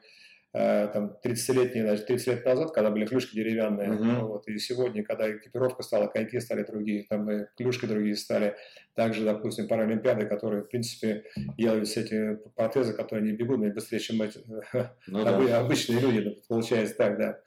[0.54, 4.20] там 30-летние, значит, 30 лет назад, когда были клюшки деревянные, uh-huh.
[4.20, 8.54] вот, и сегодня, когда экипировка стала, коньки стали другие, там и клюшки другие стали,
[8.94, 11.24] также, допустим, паралимпиады, которые, в принципе,
[11.58, 14.38] делают все эти протезы, которые не бегут быстрее, чем эти,
[15.08, 15.58] ну, да.
[15.58, 17.40] обычные люди, получается так, да.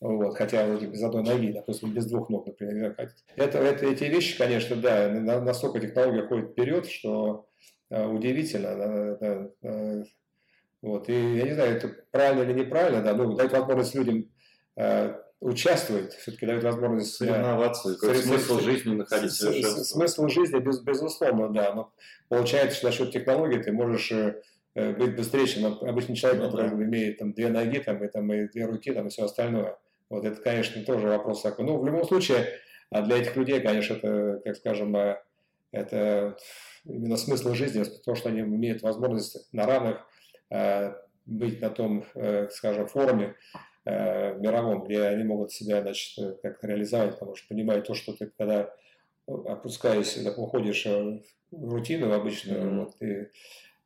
[0.00, 2.96] Вот, хотя вот без одной ноги, допустим, без двух ног, например.
[3.36, 5.10] Это, это, эти вещи, конечно, да,
[5.40, 7.46] настолько технология ходит вперед, что
[7.90, 9.18] uh, удивительно.
[10.84, 11.08] Вот.
[11.08, 14.28] И я не знаю, это правильно или неправильно, да, ну, дать возможность людям
[14.76, 17.22] э, участвовать, все-таки дает возможность...
[17.22, 19.82] Э, Соревноваться, какой смысл жизни находить совершенство.
[19.82, 21.94] Смысл жизни, без, безусловно, да, но
[22.28, 24.42] получается, что за счет технологий ты можешь э,
[24.74, 26.84] э, быть быстрее, чем обычный человек, ну, который да.
[26.84, 29.78] имеет там две ноги, там, и, там, и две руки, там, и все остальное.
[30.10, 31.64] Вот это, конечно, тоже вопрос такой.
[31.64, 32.46] Ну, в любом случае,
[32.90, 34.94] а для этих людей, конечно, это, как скажем,
[35.70, 36.36] это
[36.84, 40.13] именно смысл жизни, то, что они имеют возможность на равных Э,
[41.26, 43.34] быть на том, э, скажем, форуме
[43.84, 48.30] э, мировом, где они могут себя, значит, как реализовать, потому что понимают то, что ты,
[48.36, 48.74] когда
[49.26, 52.84] опускаясь, уходишь в рутину обычную, mm-hmm.
[52.84, 53.30] вот, ты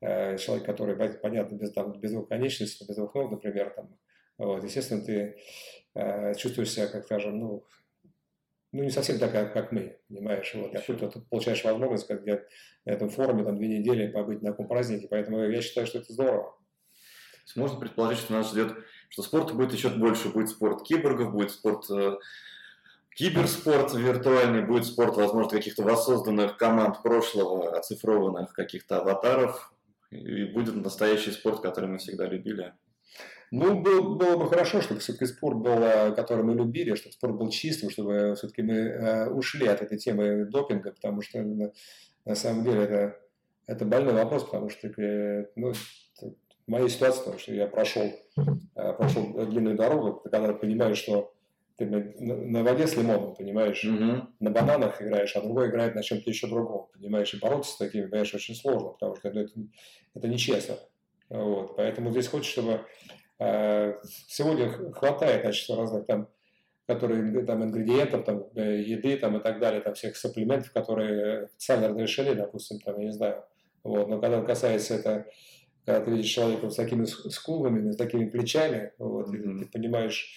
[0.01, 3.99] человек, который, понятно, без, там, без двух конечностей, без двух ног, например, там,
[4.39, 5.37] вот, естественно, ты
[5.95, 7.65] э, чувствуешь себя, как скажем, ну,
[8.71, 12.45] ну, не совсем так, как, как мы, понимаешь, вот, а тут получаешь возможность, как я
[12.85, 16.13] на этом форуме, там, две недели побыть на таком празднике, поэтому я считаю, что это
[16.13, 16.58] здорово.
[17.57, 18.75] Можно предположить, что нас ждет,
[19.09, 22.19] что спорта будет еще больше, будет спорт киборгов, будет спорт э,
[23.15, 29.73] киберспорт виртуальный, будет спорт, возможно, каких-то воссозданных команд прошлого, оцифрованных каких-то аватаров,
[30.11, 32.75] и будет настоящий спорт, который мы всегда любили.
[33.51, 37.35] Ну, было, было бы хорошо, чтобы все-таки спорт был, э, который мы любили, чтобы спорт
[37.35, 41.73] был чистым, чтобы все-таки мы э, ушли от этой темы допинга, потому что на,
[42.27, 43.21] на самом деле это,
[43.67, 45.73] это больной вопрос, потому что э, ну,
[46.69, 48.05] в моей ситуации, потому что я прошел,
[48.75, 51.35] прошел длинную дорогу, когда понимаешь, что
[51.77, 54.27] ты на воде с лимоном, понимаешь, mm-hmm.
[54.39, 58.07] на бананах играешь, а другой играет на чем-то еще другом, понимаешь, и бороться с такими,
[58.07, 59.49] понимаешь, очень сложно, потому что это,
[60.15, 60.77] это нечестно.
[61.29, 61.77] Вот.
[61.77, 62.81] Поэтому здесь хочется, чтобы
[63.39, 63.95] Э,
[64.27, 66.29] сегодня хватает значит, разных там,
[66.87, 71.89] которые, там, ингредиентов, там, э, еды там, и так далее, там, всех сапплиментов, которые официально
[71.89, 73.45] разрешены, допустим, там, я не знаю.
[73.85, 74.09] Вот.
[74.09, 75.27] Но когда касается это,
[75.89, 79.57] когда ты видишь человека с такими скулами, с такими плечами, вот, mm-hmm.
[79.57, 80.31] и ты понимаешь,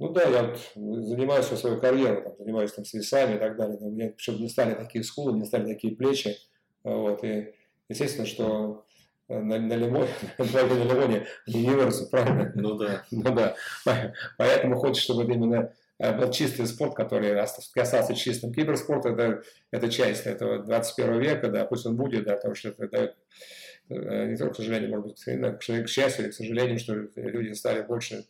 [0.00, 3.78] ну да, я занимаюсь всю свою карьеру, там, занимаюсь там, с весами и так далее,
[3.80, 6.36] но у меня почему не стали такие скулы, не стали такие плечи,
[6.82, 7.54] вот, и
[7.88, 8.84] естественно, что
[9.28, 12.50] на, на лимоне, на лимоне Universe, правильно?
[12.56, 13.04] Ну да.
[13.12, 13.54] Ну да.
[14.38, 17.40] Поэтому хочешь, чтобы именно э, был чистый спорт, который
[17.74, 18.52] касался чистым.
[18.52, 22.88] Киберспорт это, это часть этого 21 века, да, пусть он будет, да, потому что это
[22.88, 23.14] дает э,
[23.90, 28.24] не только, к сожалению, может быть, к счастью или к сожалению, что люди стали больше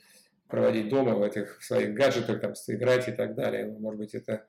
[0.49, 3.67] проводить дома в этих своих гаджетах, там, играть и так далее.
[3.67, 4.47] Может быть, это,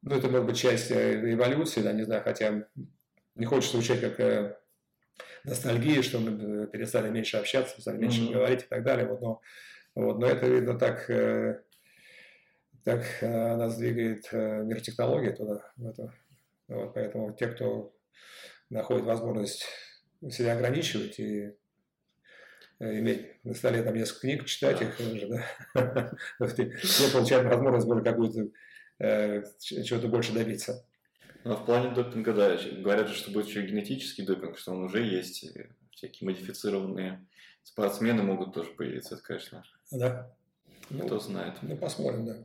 [0.00, 2.66] ну, это может быть часть э, эволюции, да, не знаю, хотя
[3.34, 4.62] не хочется звучать как
[5.44, 8.32] ностальгии, что мы перестали меньше общаться, стали меньше mm-hmm.
[8.32, 9.06] говорить и так далее.
[9.06, 9.40] Вот, но,
[9.94, 11.62] вот, но это, видно, так, э,
[12.84, 15.72] так э, нас двигает э, мир технологий туда.
[15.76, 16.12] В это.
[16.68, 17.94] Вот, поэтому те, кто
[18.70, 19.66] находит возможность
[20.30, 21.54] себя ограничивать и
[22.78, 26.12] иметь на столе там несколько книг, читать их уже, да,
[26.46, 28.50] все получают возможность более какую-то
[29.58, 30.86] чего-то больше добиться.
[31.44, 35.02] Ну, в плане допинга, да, говорят же, что будет еще генетический допинг, что он уже
[35.02, 35.44] есть,
[35.90, 37.26] всякие модифицированные
[37.64, 39.64] спортсмены могут тоже появиться, это, конечно.
[39.90, 40.32] Да.
[40.90, 41.54] Ну, Кто знает.
[41.62, 42.36] Ну, посмотрим, да.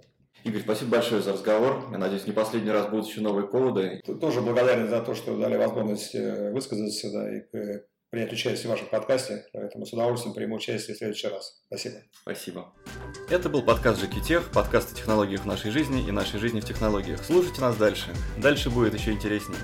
[0.43, 1.87] Игорь, спасибо большое за разговор.
[1.91, 4.01] Я надеюсь, не последний раз будут еще новые поводы.
[4.21, 8.71] Тоже благодарен за то, что дали возможность э, высказаться да, и э, принять участие в
[8.71, 9.45] вашем подкасте.
[9.53, 11.61] Поэтому с удовольствием приму участие в следующий раз.
[11.67, 11.95] Спасибо.
[12.21, 12.73] Спасибо.
[13.29, 17.23] Это был подкаст Жекитех, подкаст о технологиях в нашей жизни и нашей жизни в технологиях.
[17.23, 18.13] Слушайте нас дальше.
[18.37, 19.59] Дальше будет еще интереснее.